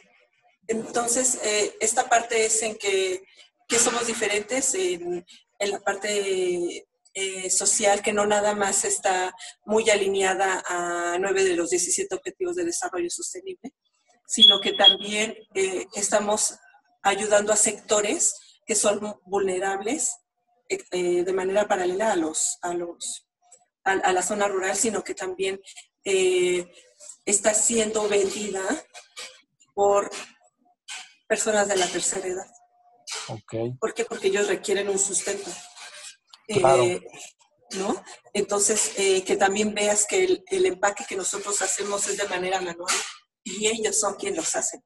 entonces, 0.69 1.41
eh, 1.43 1.77
esta 1.81 2.09
parte 2.09 2.45
es 2.45 2.63
en 2.63 2.77
que, 2.77 3.25
que 3.67 3.79
somos 3.79 4.07
diferentes 4.07 4.75
en, 4.75 5.25
en 5.59 5.71
la 5.71 5.81
parte 5.81 6.87
eh, 7.15 7.51
social, 7.51 8.03
que 8.03 8.13
no 8.13 8.27
nada 8.27 8.55
más 8.55 8.85
está 8.85 9.35
muy 9.65 9.89
alineada 9.91 10.63
a 10.67 11.19
nueve 11.19 11.45
de 11.45 11.55
los 11.55 11.71
17 11.71 12.15
Objetivos 12.15 12.57
de 12.57 12.65
Desarrollo 12.65 13.11
Sostenible, 13.11 13.73
sino 14.27 14.61
que 14.61 14.73
también 14.73 15.35
eh, 15.55 15.87
estamos 15.95 16.55
ayudando 17.03 17.53
a 17.53 17.57
sectores 17.57 18.35
que 18.67 18.75
son 18.75 19.19
vulnerables 19.25 20.17
eh, 20.69 20.79
eh, 20.93 21.25
de 21.25 21.33
manera 21.33 21.67
paralela 21.67 22.13
a 22.13 22.17
los, 22.17 22.59
a 22.63 22.73
los 22.75 23.27
a, 23.85 23.93
a 23.93 24.13
la 24.13 24.23
zona 24.23 24.47
rural, 24.47 24.77
sino 24.77 25.03
que 25.03 25.15
también 25.15 25.61
eh, 26.05 26.71
está 27.25 27.55
siendo 27.55 28.09
vendida 28.09 28.63
por 29.75 30.11
personas 31.27 31.69
de 31.69 31.77
la 31.77 31.87
tercera 31.87 32.27
edad. 32.27 32.47
Ok. 33.29 33.55
¿Por 33.81 33.95
qué? 33.95 34.05
Porque 34.05 34.29
ellos 34.29 34.49
requieren 34.49 34.89
un 34.89 34.99
sustento. 34.99 35.51
Claro. 36.59 36.83
Eh, 36.83 37.01
¿No? 37.79 37.95
Entonces, 38.33 38.99
eh, 38.99 39.23
que 39.25 39.37
también 39.37 39.73
veas 39.75 40.05
que 40.05 40.25
el, 40.25 40.45
el 40.49 40.67
empaque 40.67 41.05
que 41.09 41.17
nosotros 41.17 41.63
hacemos 41.63 42.07
es 42.09 42.19
de 42.19 42.29
manera 42.29 42.61
manual 42.61 42.93
y 43.45 43.67
ellos 43.67 44.01
son 44.01 44.15
quienes 44.15 44.39
los 44.39 44.57
hacen. 44.57 44.83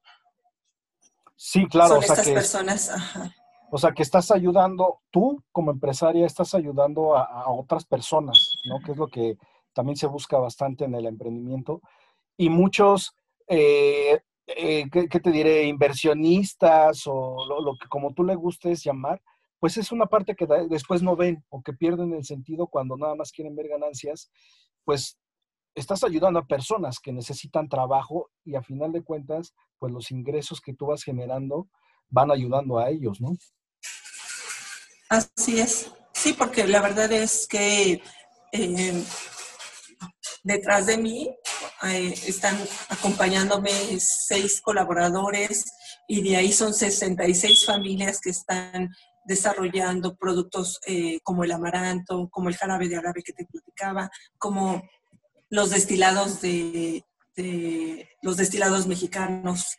Sí, 1.35 1.67
claro. 1.67 1.95
son 1.95 1.99
O 1.99 2.03
sea, 2.03 2.13
estas 2.15 2.27
que, 2.27 2.35
personas. 2.35 2.91
Ajá. 2.91 3.35
o 3.71 3.79
sea, 3.79 3.93
que 3.93 4.03
estás 4.03 4.31
ayudando, 4.31 5.01
tú 5.11 5.43
como 5.51 5.71
empresaria 5.71 6.27
estás 6.27 6.55
ayudando 6.55 7.17
a, 7.17 7.25
a 7.25 7.51
otras 7.51 7.87
personas, 7.87 8.53
¿no? 8.67 8.81
Que 8.85 8.93
es 8.93 8.99
lo 8.99 9.09
que 9.09 9.39
también 9.73 9.97
se 9.97 10.07
busca 10.07 10.39
bastante 10.39 10.85
en 10.85 10.95
el 10.95 11.07
emprendimiento. 11.07 11.81
Y 12.37 12.49
muchos, 12.49 13.15
eh, 13.49 14.21
eh, 14.47 14.85
¿qué, 14.91 15.09
qué 15.09 15.21
te 15.21 15.31
diré? 15.31 15.65
Inversionistas 15.65 17.07
o 17.07 17.45
lo, 17.49 17.61
lo 17.61 17.77
que 17.77 17.89
como 17.89 18.13
tú 18.15 18.25
le 18.25 18.35
gustes 18.35 18.83
llamar, 18.85 19.21
pues 19.65 19.79
es 19.79 19.93
una 19.93 20.05
parte 20.05 20.37
que 20.37 20.47
después 20.69 21.01
no 21.01 21.17
ven 21.17 21.43
o 21.49 21.63
que 21.63 21.73
pierden 21.73 22.13
el 22.13 22.23
sentido 22.27 22.67
cuando 22.67 22.99
nada 22.99 23.15
más 23.15 23.33
quieren 23.33 23.57
ver 23.57 23.69
ganancias, 23.69 24.31
pues 24.85 25.19
estás 25.75 26.05
ayudando 26.05 26.39
a 26.39 26.47
personas 26.47 26.99
que 27.01 27.15
necesitan 27.15 27.71
trabajo 27.71 28.31
y 28.45 28.57
a 28.57 28.63
final 28.63 28.93
de 28.93 29.03
cuentas, 29.03 29.55
pues 29.79 29.91
los 29.91 30.11
ingresos 30.11 30.61
que 30.61 30.75
tú 30.75 30.89
vas 30.89 31.03
generando 31.03 31.71
van 32.11 32.31
ayudando 32.31 32.79
a 32.79 32.91
ellos, 32.91 33.23
¿no? 33.23 33.39
Así 35.09 35.59
es. 35.59 35.91
Sí, 36.13 36.35
porque 36.35 36.67
la 36.67 36.83
verdad 36.83 37.11
es 37.11 37.49
que 37.49 38.03
eh, 38.53 39.05
detrás 40.43 40.85
de 40.85 40.99
mí 40.99 41.35
eh, 41.85 42.15
están 42.27 42.55
acompañándome 42.91 43.71
seis 43.99 44.61
colaboradores 44.61 45.73
y 46.07 46.21
de 46.21 46.37
ahí 46.37 46.53
son 46.53 46.75
66 46.75 47.65
familias 47.65 48.21
que 48.21 48.29
están 48.29 48.91
desarrollando 49.25 50.17
productos 50.17 50.81
eh, 50.87 51.21
como 51.23 51.45
el 51.45 51.53
amaranto, 51.53 52.29
como 52.31 52.49
el 52.49 52.57
jarabe 52.57 52.89
de 52.89 52.97
agave 52.97 53.23
que 53.23 53.33
te 53.33 53.47
platicaba, 53.47 54.11
como 54.39 54.83
los 55.51 55.71
destilados 55.71 56.41
de, 56.41 57.05
de- 57.37 58.09
los 58.23 58.37
destilados 58.37 58.87
mexicanos 58.87 59.77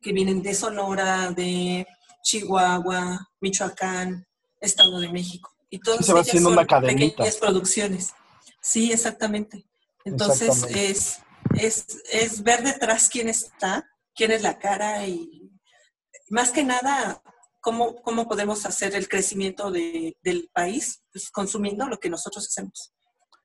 que 0.00 0.12
vienen 0.12 0.42
de 0.42 0.54
Sonora, 0.54 1.30
de 1.30 1.86
Chihuahua, 2.22 3.28
Michoacán, 3.40 4.26
Estado 4.60 4.98
de 5.00 5.08
México. 5.10 5.50
Y 5.70 5.78
todas 5.78 6.04
se 6.04 6.12
va 6.12 6.18
ellas 6.20 6.28
haciendo 6.28 6.50
son 6.50 6.58
una 6.58 6.66
cadenita. 6.66 7.16
pequeñas 7.16 7.36
producciones. 7.36 8.14
Sí, 8.60 8.92
exactamente. 8.92 9.64
Entonces 10.04 10.48
Exactamente. 10.48 10.90
es, 10.90 11.18
es, 11.54 12.02
es 12.10 12.42
ver 12.42 12.62
detrás 12.62 13.08
quién 13.08 13.28
está, 13.28 13.88
quién 14.14 14.32
es 14.32 14.42
la 14.42 14.58
cara 14.58 15.06
y 15.06 15.50
más 16.30 16.50
que 16.50 16.64
nada 16.64 17.22
cómo, 17.62 17.94
cómo 18.02 18.28
podemos 18.28 18.66
hacer 18.66 18.94
el 18.94 19.08
crecimiento 19.08 19.70
de- 19.70 20.16
del 20.22 20.50
país 20.52 21.02
pues, 21.12 21.30
consumiendo 21.30 21.86
lo 21.88 21.98
que 21.98 22.10
nosotros 22.10 22.46
hacemos. 22.48 22.92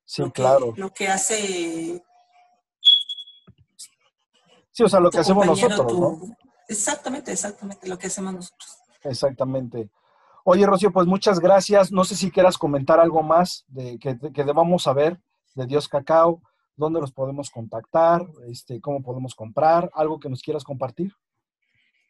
Sí, 0.03 0.21
lo 0.23 0.27
que, 0.34 0.41
claro. 0.41 0.73
Lo 0.75 0.89
que 0.93 1.08
hace 1.08 2.01
Sí, 4.71 4.84
o 4.84 4.89
sea, 4.89 4.99
lo 4.99 5.10
que 5.10 5.17
hacemos 5.19 5.45
nosotros, 5.45 5.88
tu- 5.88 5.99
¿no? 6.01 6.36
Exactamente, 6.67 7.32
exactamente 7.32 7.88
lo 7.88 7.97
que 7.97 8.08
hacemos 8.08 8.34
nosotros. 8.34 8.77
Exactamente. 9.03 9.89
Oye, 10.43 10.65
Rocío, 10.65 10.91
pues 10.91 11.08
muchas 11.08 11.39
gracias. 11.39 11.91
No 11.91 12.03
sé 12.03 12.15
si 12.15 12.30
quieras 12.30 12.58
comentar 12.58 12.99
algo 12.99 13.23
más 13.23 13.63
de 13.67 13.97
que, 13.97 14.17
que 14.34 14.43
debamos 14.43 14.84
saber 14.84 15.19
de 15.56 15.65
Dios 15.65 15.88
Cacao, 15.88 16.41
dónde 16.75 17.01
los 17.01 17.12
podemos 17.12 17.49
contactar, 17.49 18.25
este, 18.47 18.80
cómo 18.80 19.01
podemos 19.01 19.34
comprar, 19.34 19.89
algo 19.93 20.19
que 20.19 20.30
nos 20.30 20.41
quieras 20.41 20.63
compartir. 20.63 21.12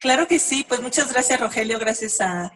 Claro 0.00 0.26
que 0.28 0.38
sí, 0.38 0.64
pues 0.68 0.80
muchas 0.80 1.12
gracias 1.12 1.40
Rogelio, 1.40 1.76
gracias 1.78 2.20
a, 2.20 2.52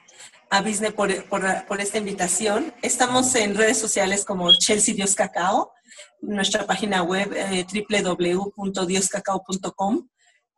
a 0.50 0.62
Bisne 0.62 0.92
por, 0.92 1.24
por- 1.28 1.81
esta 1.81 1.98
invitación. 1.98 2.72
Estamos 2.83 3.35
en 3.35 3.57
redes 3.57 3.78
sociales 3.78 4.24
como 4.24 4.52
Chelsea 4.55 4.94
Dios 4.94 5.14
Cacao, 5.16 5.72
nuestra 6.20 6.64
página 6.66 7.02
web 7.02 7.33
eh, 7.35 7.66
www.dioscacao.com, 7.90 10.09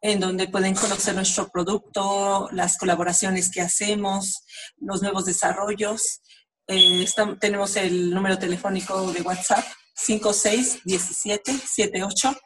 en 0.03 0.21
donde 0.21 0.49
pueden 0.49 0.75
conocer 0.75 1.15
nuestro 1.15 1.49
producto, 1.49 2.51
las 2.53 2.77
colaboraciones 2.77 3.51
que 3.51 3.63
hacemos, 3.63 4.45
los 4.77 5.01
nuevos 5.01 5.25
desarrollos. 5.25 6.21
Eh, 6.67 7.07
tenemos 7.41 7.77
el 7.77 8.11
número 8.11 8.39
telefónico 8.39 9.11
de 9.13 9.23
WhatsApp 9.23 9.65
5617 9.95 11.53
78 11.67 12.37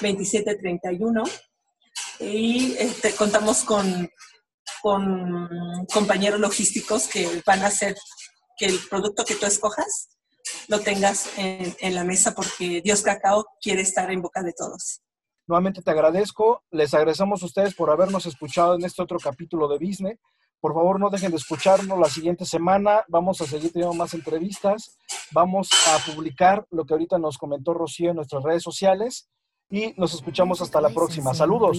2731 0.00 1.22
y 2.20 2.74
este, 2.78 3.12
contamos 3.14 3.62
con, 3.64 4.08
con 4.82 5.86
compañeros 5.92 6.40
logísticos 6.40 7.08
que 7.08 7.42
van 7.46 7.62
a 7.62 7.68
hacer 7.68 7.96
que 8.56 8.66
el 8.66 8.78
producto 8.88 9.24
que 9.24 9.34
tú 9.34 9.46
escojas 9.46 10.08
lo 10.68 10.80
tengas 10.80 11.36
en, 11.38 11.74
en 11.80 11.94
la 11.94 12.04
mesa 12.04 12.34
porque 12.34 12.80
Dios 12.82 13.02
Cacao 13.02 13.44
quiere 13.60 13.82
estar 13.82 14.10
en 14.10 14.22
boca 14.22 14.42
de 14.42 14.52
todos. 14.52 15.02
Nuevamente 15.46 15.82
te 15.82 15.90
agradezco. 15.90 16.62
Les 16.70 16.92
agradecemos 16.92 17.42
a 17.42 17.46
ustedes 17.46 17.74
por 17.74 17.90
habernos 17.90 18.26
escuchado 18.26 18.74
en 18.74 18.84
este 18.84 19.02
otro 19.02 19.18
capítulo 19.18 19.68
de 19.68 19.78
Business. 19.78 20.18
Por 20.60 20.74
favor, 20.74 20.98
no 20.98 21.10
dejen 21.10 21.30
de 21.30 21.36
escucharnos 21.36 21.98
la 21.98 22.08
siguiente 22.08 22.44
semana. 22.44 23.04
Vamos 23.08 23.40
a 23.40 23.46
seguir 23.46 23.72
teniendo 23.72 23.94
más 23.94 24.14
entrevistas. 24.14 24.98
Vamos 25.30 25.68
a 25.88 26.12
publicar 26.12 26.66
lo 26.70 26.84
que 26.84 26.94
ahorita 26.94 27.18
nos 27.18 27.38
comentó 27.38 27.74
Rocío 27.74 28.10
en 28.10 28.16
nuestras 28.16 28.42
redes 28.42 28.62
sociales. 28.62 29.28
Y 29.70 29.94
nos 29.96 30.14
escuchamos 30.14 30.60
hasta 30.62 30.80
la 30.80 30.90
próxima. 30.90 31.34
Saludos. 31.34 31.76